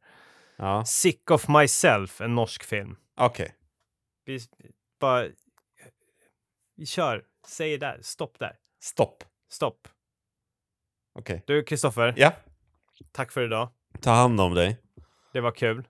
[0.57, 2.95] Ja, Sick of myself, en norsk film.
[3.17, 3.55] okej.
[4.25, 4.39] Vi
[4.99, 5.27] bara...
[6.77, 7.23] Vi kör.
[7.47, 7.99] Säg där.
[8.01, 8.55] Stopp där.
[8.83, 9.23] Stopp.
[9.51, 9.87] Stopp.
[11.19, 11.43] Okej.
[11.47, 12.13] Du, Kristoffer.
[12.17, 12.31] Ja,
[13.11, 13.69] Tack för idag.
[14.01, 14.77] ta hand om dig.
[15.33, 15.87] Det var kul.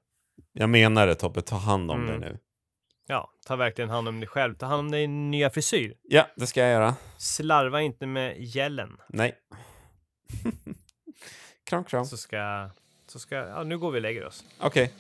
[0.58, 2.22] Jag menar det Tobbe, ta hand om Mm.
[2.22, 2.40] dig nu.
[3.08, 4.56] Ja, ta verkligen hand om dig själv.
[4.56, 5.96] Ta hand om din nya frisyr.
[6.04, 6.96] Ja, det ska jag göra.
[7.18, 8.98] Slarva inte med gällen.
[9.10, 9.36] Nej.
[11.70, 12.06] kram, kram.
[12.06, 12.70] Så ska...
[13.08, 13.36] Så ska...
[13.36, 14.44] Ja, nu går vi och lägger oss.
[14.60, 14.94] Okej.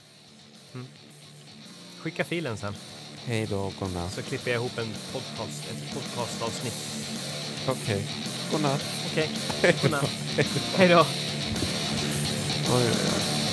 [2.01, 2.73] Skicka filen sen.
[3.25, 4.11] Hej då, godnatt.
[4.11, 7.07] Så klipper jag ihop en podcast, ett podcastavsnitt.
[7.69, 8.07] Okej.
[8.51, 8.85] Godnatt.
[9.11, 9.29] Okej.
[9.83, 10.09] Godnatt.
[10.77, 10.99] Hej då.
[12.75, 13.44] Oj, oj, oj.